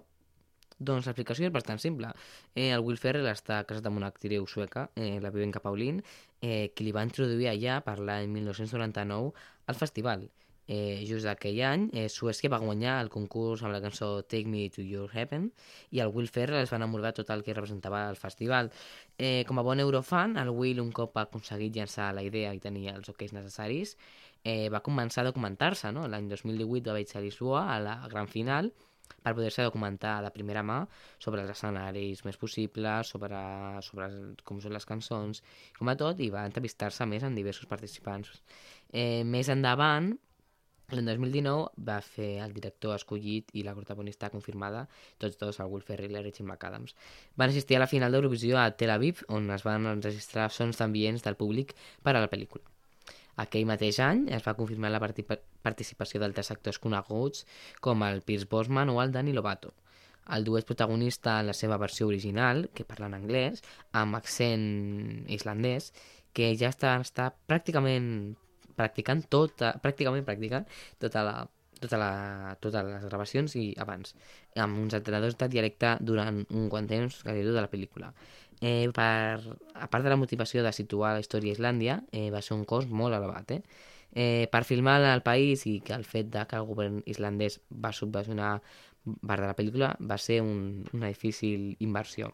Doncs 0.78 1.08
l'explicació 1.10 1.48
és 1.50 1.54
bastant 1.54 1.82
simple. 1.82 2.12
Eh, 2.54 2.70
el 2.70 2.84
Will 2.86 3.00
Ferrell 3.02 3.30
està 3.32 3.64
casat 3.70 3.90
amb 3.90 3.98
una 3.98 4.12
actriu 4.14 4.46
sueca, 4.50 4.88
eh, 4.96 5.18
la 5.24 5.32
Vivenka 5.34 5.62
Paulin, 5.64 6.04
eh, 6.42 6.70
que 6.76 6.86
li 6.86 6.94
va 6.94 7.06
introduir 7.08 7.50
allà 7.52 7.80
per 7.86 7.98
l'any 8.00 8.30
1999 8.36 9.32
al 9.66 9.80
festival. 9.82 10.28
Eh, 10.68 11.06
just 11.08 11.26
aquell 11.32 11.62
any, 11.64 11.88
eh, 11.94 12.10
Suècia 12.12 12.52
va 12.52 12.60
guanyar 12.60 12.98
el 13.00 13.10
concurs 13.10 13.64
amb 13.64 13.72
la 13.72 13.80
cançó 13.80 14.10
Take 14.24 14.52
Me 14.52 14.66
to 14.70 14.84
Your 14.84 15.08
Heaven 15.14 15.46
i 15.96 16.02
el 16.04 16.12
Will 16.12 16.28
Ferrell 16.28 16.66
es 16.66 16.74
va 16.74 16.80
enamorar 16.82 17.14
tot 17.16 17.30
el 17.32 17.44
que 17.46 17.56
representava 17.56 18.02
el 18.10 18.20
festival. 18.20 18.72
Eh, 19.18 19.46
com 19.48 19.60
a 19.60 19.64
bon 19.64 19.80
eurofan, 19.80 20.36
el 20.38 20.52
Will, 20.52 20.82
un 20.84 20.92
cop 20.92 21.16
ha 21.16 21.24
aconseguit 21.30 21.80
llançar 21.80 22.12
la 22.14 22.26
idea 22.26 22.52
i 22.54 22.60
tenir 22.60 22.90
els 22.92 23.08
oquets 23.08 23.32
necessaris, 23.34 23.96
eh, 24.44 24.68
va 24.70 24.84
començar 24.84 25.24
a 25.24 25.32
documentar-se. 25.32 25.94
No? 25.96 26.08
L'any 26.08 26.28
2018 26.28 26.92
va 26.92 27.00
veig 27.00 27.16
a 27.16 27.24
Lisboa 27.24 27.64
a 27.74 27.80
la 27.80 27.96
gran 28.12 28.28
final 28.28 28.74
per 29.24 29.34
poder-se 29.36 29.64
documentar 29.64 30.18
de 30.24 30.32
primera 30.36 30.64
mà 30.64 30.82
sobre 31.24 31.42
els 31.44 31.52
escenaris 31.52 32.24
més 32.26 32.38
possibles, 32.40 33.08
sobre, 33.08 33.40
sobre 33.88 34.08
com 34.44 34.60
són 34.64 34.76
les 34.76 34.88
cançons, 34.88 35.44
com 35.80 35.88
a 35.88 35.96
tot, 36.00 36.20
i 36.20 36.30
va 36.34 36.46
entrevistar-se 36.48 37.08
més 37.08 37.24
amb 37.24 37.40
diversos 37.40 37.68
participants. 37.72 38.32
Eh, 38.92 39.24
més 39.24 39.48
endavant, 39.52 40.14
L'any 40.88 41.04
2019 41.04 41.64
va 41.88 41.98
fer 42.00 42.28
el 42.40 42.54
director 42.56 42.94
escollit 42.96 43.50
i 43.60 43.64
la 43.68 43.74
protagonista 43.76 44.30
confirmada, 44.32 44.86
tots 45.20 45.36
dos, 45.42 45.58
el 45.60 45.68
Will 45.68 45.84
Ferrell 45.84 46.14
i 46.16 46.22
Rachel 46.22 46.48
McAdams. 46.48 46.94
Van 47.36 47.52
assistir 47.52 47.76
a 47.76 47.82
la 47.82 47.90
final 47.92 48.16
d'Eurovisió 48.16 48.56
a 48.62 48.70
Tel 48.80 48.94
Aviv, 48.94 49.26
on 49.28 49.52
es 49.52 49.66
van 49.68 49.90
enregistrar 49.92 50.46
sons 50.48 50.80
d'ambients 50.80 51.28
del 51.28 51.36
públic 51.36 51.76
per 52.08 52.14
a 52.16 52.22
la 52.24 52.32
pel·lícula. 52.32 52.64
Aquell 53.44 53.68
mateix 53.68 54.00
any 54.00 54.24
es 54.40 54.48
va 54.48 54.56
confirmar 54.56 54.94
la 54.96 55.04
parti- 55.04 55.28
participació 55.28 56.24
d'altres 56.24 56.54
actors 56.56 56.80
coneguts 56.80 57.44
com 57.84 58.08
el 58.08 58.24
Pierce 58.24 58.48
Brosnan 58.48 58.96
o 58.96 59.02
el 59.04 59.12
Danny 59.12 59.36
Lovato. 59.36 59.76
El 60.32 60.48
duet 60.48 60.72
protagonista 60.72 61.42
en 61.42 61.52
la 61.52 61.60
seva 61.66 61.76
versió 61.76 62.08
original, 62.08 62.70
que 62.74 62.88
parla 62.88 63.12
en 63.12 63.20
anglès, 63.20 63.60
amb 63.92 64.16
accent 64.16 65.26
islandès, 65.28 65.92
que 66.32 66.54
ja 66.56 66.72
està, 66.72 66.96
està 67.04 67.34
pràcticament 67.46 68.38
practicant 68.78 69.26
tota, 69.34 69.74
pràcticament 69.84 70.26
practicant 70.28 70.68
tota 71.02 71.24
la, 71.26 71.36
tota 71.82 72.00
la, 72.02 72.12
totes 72.62 72.86
les 72.88 73.06
gravacions 73.10 73.56
i 73.60 73.68
abans, 73.82 74.16
amb 74.56 74.82
uns 74.84 74.98
entrenadors 74.98 75.38
de 75.38 75.50
dialecte 75.52 75.96
durant 76.02 76.44
un 76.48 76.70
quant 76.72 76.90
temps, 76.90 77.22
gairebé 77.26 77.54
de 77.54 77.64
la 77.64 77.72
pel·lícula. 77.72 78.12
Eh, 78.62 78.90
per, 78.94 79.38
a 79.76 79.88
part 79.92 80.04
de 80.04 80.10
la 80.10 80.18
motivació 80.18 80.64
de 80.66 80.74
situar 80.74 81.14
la 81.14 81.22
història 81.22 81.54
a 81.54 81.60
Islàndia, 81.60 82.02
eh, 82.12 82.30
va 82.34 82.42
ser 82.42 82.58
un 82.58 82.66
cost 82.66 82.90
molt 82.90 83.16
elevat. 83.16 83.54
Eh? 83.54 83.62
Eh, 84.18 84.48
per 84.50 84.64
filmar 84.66 84.98
el 85.06 85.22
país 85.22 85.68
i 85.70 85.78
que 85.86 85.94
el 85.94 86.06
fet 86.08 86.32
de 86.34 86.46
que 86.50 86.58
el 86.58 86.66
govern 86.66 87.02
islandès 87.06 87.60
va 87.70 87.94
subvencionar 87.94 88.56
part 89.26 89.44
de 89.44 89.48
la 89.48 89.56
pel·lícula 89.58 89.94
va 90.00 90.18
ser 90.22 90.42
un, 90.44 90.84
una 90.94 91.10
difícil 91.12 91.76
inversió. 91.84 92.32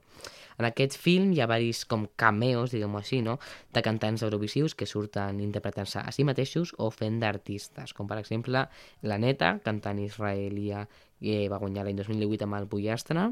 En 0.57 0.67
aquest 0.67 0.97
film 1.01 1.31
hi 1.33 1.41
ha 1.41 1.49
varis 1.49 1.83
com 1.89 2.05
cameos, 2.19 2.73
diguem-ho 2.73 2.99
així, 2.99 3.21
no? 3.25 3.39
de 3.73 3.81
cantants 3.85 4.25
eurovisius 4.25 4.75
que 4.77 4.89
surten 4.89 5.39
interpretant-se 5.41 6.03
a 6.03 6.11
si 6.13 6.25
mateixos 6.27 6.75
o 6.77 6.91
fent 6.93 7.19
d'artistes, 7.23 7.93
com 7.97 8.09
per 8.09 8.19
exemple 8.21 8.67
la 9.01 9.17
Neta, 9.17 9.57
cantant 9.65 10.01
israelia 10.03 10.85
que 11.23 11.47
va 11.49 11.61
guanyar 11.61 11.87
l'any 11.87 11.97
2018 12.01 12.45
amb 12.45 12.59
el 12.59 12.69
Pollastre, 12.69 13.29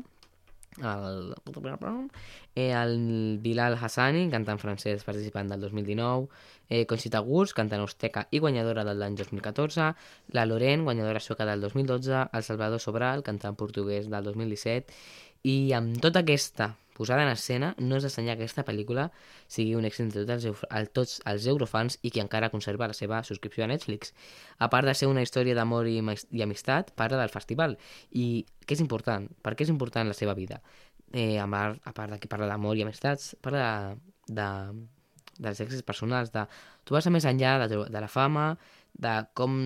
el, 0.80 1.36
eh, 2.56 2.72
el 2.72 3.40
Bilal 3.42 3.76
Hassani, 3.76 4.30
cantant 4.32 4.60
francès 4.60 5.04
participant 5.04 5.50
del 5.52 5.62
2019, 5.62 6.30
eh, 6.70 6.86
Conxita 6.88 7.20
Gurs, 7.20 7.54
cantant 7.54 7.84
austeca 7.84 8.28
i 8.32 8.40
guanyadora 8.40 8.86
de 8.88 8.96
l'any 8.96 9.18
2014, 9.20 9.92
la 10.32 10.46
Loren, 10.46 10.86
guanyadora 10.88 11.20
sueca 11.20 11.46
del 11.46 11.62
2012, 11.62 12.30
el 12.32 12.44
Salvador 12.44 12.80
Sobral, 12.80 13.24
cantant 13.24 13.58
portuguès 13.60 14.08
del 14.10 14.24
2017, 14.32 14.96
i 15.44 15.74
amb 15.74 16.00
tota 16.00 16.22
aquesta 16.24 16.76
posada 17.02 17.26
en 17.26 17.32
escena, 17.34 17.72
no 17.82 17.98
és 17.98 18.06
d'estranyar 18.06 18.38
que 18.38 18.46
aquesta 18.46 18.66
pel·lícula 18.68 19.08
sigui 19.50 19.74
un 19.78 19.88
èxit 19.90 20.14
de 20.14 20.26
tots 20.30 20.46
els, 20.46 20.64
el, 20.70 20.90
tots 20.94 21.18
els 21.32 21.48
eurofans 21.50 21.98
i 22.06 22.14
que 22.14 22.22
encara 22.22 22.52
conserva 22.54 22.90
la 22.92 22.98
seva 22.98 23.24
subscripció 23.28 23.66
a 23.66 23.72
Netflix. 23.72 24.14
A 24.62 24.70
part 24.70 24.86
de 24.86 24.94
ser 24.98 25.10
una 25.10 25.26
història 25.26 25.58
d'amor 25.58 25.90
i, 25.90 25.98
i 26.00 26.46
amistat, 26.46 26.94
parla 26.98 27.20
del 27.24 27.34
festival. 27.34 27.78
I 28.14 28.46
què 28.66 28.78
és 28.78 28.86
important? 28.86 29.28
Per 29.42 29.56
què 29.56 29.66
és 29.66 29.74
important 29.74 30.10
la 30.10 30.18
seva 30.18 30.38
vida? 30.38 30.62
Eh, 31.12 31.40
a, 31.42 31.48
part, 31.50 31.82
a 31.84 31.96
part 31.98 32.14
de 32.14 32.22
que 32.22 32.30
parla 32.32 32.48
d'amor 32.48 32.78
i 32.78 32.86
amistats, 32.86 33.34
parla 33.44 33.66
de, 33.66 34.36
de, 34.38 34.50
dels 35.42 35.64
èxits 35.66 35.84
personals, 35.88 36.32
de 36.32 36.46
trobar-se 36.88 37.12
més 37.14 37.28
enllà 37.28 37.58
de, 37.66 37.82
de 37.90 38.04
la 38.04 38.12
fama, 38.12 38.54
de 38.94 39.14
com, 39.38 39.58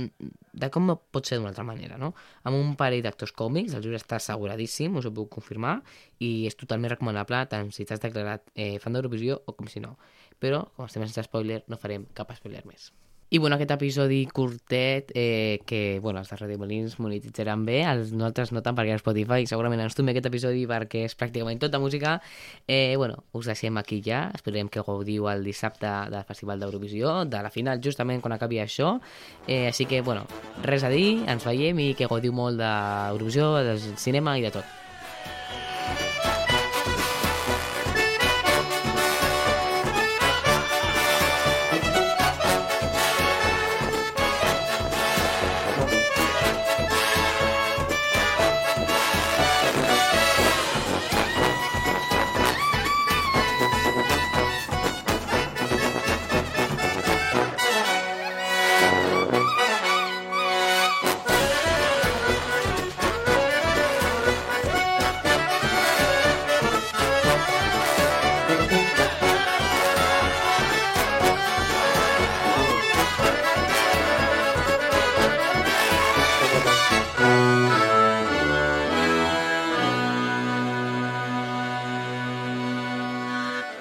de 0.53 0.69
com 0.73 0.91
pot 1.11 1.27
ser 1.27 1.39
d'una 1.39 1.51
altra 1.51 1.65
manera, 1.67 1.97
no? 2.01 2.13
Amb 2.43 2.57
un 2.57 2.75
parell 2.79 3.03
d'actors 3.05 3.33
còmics, 3.35 3.75
el 3.75 3.83
llibre 3.85 3.99
està 4.01 4.19
asseguradíssim, 4.19 4.97
us 4.99 5.07
ho 5.09 5.13
puc 5.15 5.31
confirmar, 5.37 5.79
i 6.19 6.45
és 6.49 6.57
totalment 6.59 6.93
recomanable 6.95 7.41
tant 7.51 7.71
si 7.75 7.87
t'has 7.87 8.03
declarat 8.03 8.45
eh, 8.55 8.75
fan 8.83 8.95
d'Eurovisió 8.95 9.41
o 9.45 9.57
com 9.57 9.71
si 9.71 9.83
no. 9.83 9.95
Però, 10.39 10.65
com 10.75 10.87
estem 10.87 11.05
sense 11.07 11.27
spoiler, 11.29 11.63
no 11.71 11.81
farem 11.81 12.07
cap 12.13 12.31
spoiler 12.37 12.63
més. 12.69 12.91
I 13.27 13.39
bueno, 13.39 13.55
aquest 13.55 13.71
episodi 13.71 14.27
curtet 14.27 15.11
eh, 15.15 15.59
que 15.65 15.99
bueno, 15.99 16.19
els 16.19 16.29
de 16.29 16.37
Radio 16.37 16.59
Molins 16.61 16.99
monetitzaran 17.01 17.63
bé, 17.65 17.79
els 17.89 18.11
nosaltres 18.13 18.51
no 18.53 18.61
tant 18.61 18.77
perquè 18.77 18.93
a 18.93 19.01
Spotify 19.01 19.47
segurament 19.49 19.81
ens 19.81 19.97
tombi 19.97 20.13
aquest 20.13 20.29
episodi 20.29 20.67
perquè 20.69 21.01
és 21.07 21.17
pràcticament 21.17 21.59
tota 21.63 21.81
música. 21.81 22.19
Eh, 22.67 22.93
bueno, 23.01 23.23
us 23.33 23.49
deixem 23.49 23.81
aquí 23.81 24.03
ja, 24.05 24.27
esperem 24.37 24.69
que 24.69 24.85
gaudiu 24.85 25.25
el 25.33 25.43
dissabte 25.43 25.89
del 26.13 26.29
Festival 26.29 26.61
d'Eurovisió, 26.61 27.17
de 27.25 27.41
la 27.41 27.49
final 27.49 27.81
justament 27.81 28.21
quan 28.21 28.37
acabi 28.37 28.61
això. 28.61 28.99
Eh, 29.47 29.65
així 29.73 29.89
que, 29.89 30.05
bueno, 30.05 30.29
res 30.61 30.85
a 30.85 30.93
dir, 30.93 31.25
ens 31.25 31.49
veiem 31.49 31.81
i 31.81 31.93
que 31.97 32.05
gaudiu 32.11 32.31
molt 32.31 32.61
d'Eurovisió, 32.61 33.55
del 33.65 33.81
cinema 33.97 34.37
i 34.37 34.45
de 34.45 34.53
tot. 34.61 34.84